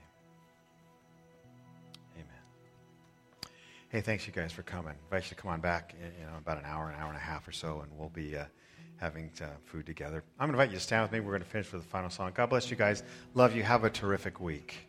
Amen. 2.16 3.54
Hey, 3.90 4.02
thanks 4.02 4.26
you 4.26 4.34
guys 4.34 4.52
for 4.52 4.64
coming. 4.64 4.94
I 4.94 5.04
invite 5.04 5.30
you 5.30 5.36
to 5.36 5.36
come 5.36 5.52
on 5.52 5.62
back 5.62 5.94
in 6.02 6.20
you 6.20 6.26
know, 6.26 6.38
about 6.40 6.58
an 6.58 6.66
hour, 6.66 6.90
an 6.90 7.00
hour 7.00 7.10
and 7.10 7.18
a 7.18 7.24
half 7.24 7.48
or 7.48 7.52
so, 7.52 7.82
and 7.82 7.92
we'll 7.96 8.10
be. 8.10 8.36
Uh, 8.36 8.46
having 9.04 9.30
uh, 9.42 9.48
food 9.66 9.86
together. 9.86 10.24
I'm 10.40 10.48
going 10.48 10.58
to 10.58 10.62
invite 10.62 10.72
you 10.72 10.78
to 10.78 10.84
stand 10.84 11.04
with 11.04 11.12
me. 11.12 11.20
We're 11.20 11.34
going 11.34 11.44
to 11.44 11.48
finish 11.50 11.72
with 11.72 11.84
the 11.84 11.90
final 11.90 12.10
song. 12.10 12.32
God 12.34 12.50
bless 12.50 12.72
you 12.72 12.78
guys. 12.78 13.04
Love 13.34 13.56
you. 13.56 13.62
Have 13.64 13.84
a 13.84 13.90
terrific 13.90 14.40
week. 14.40 14.88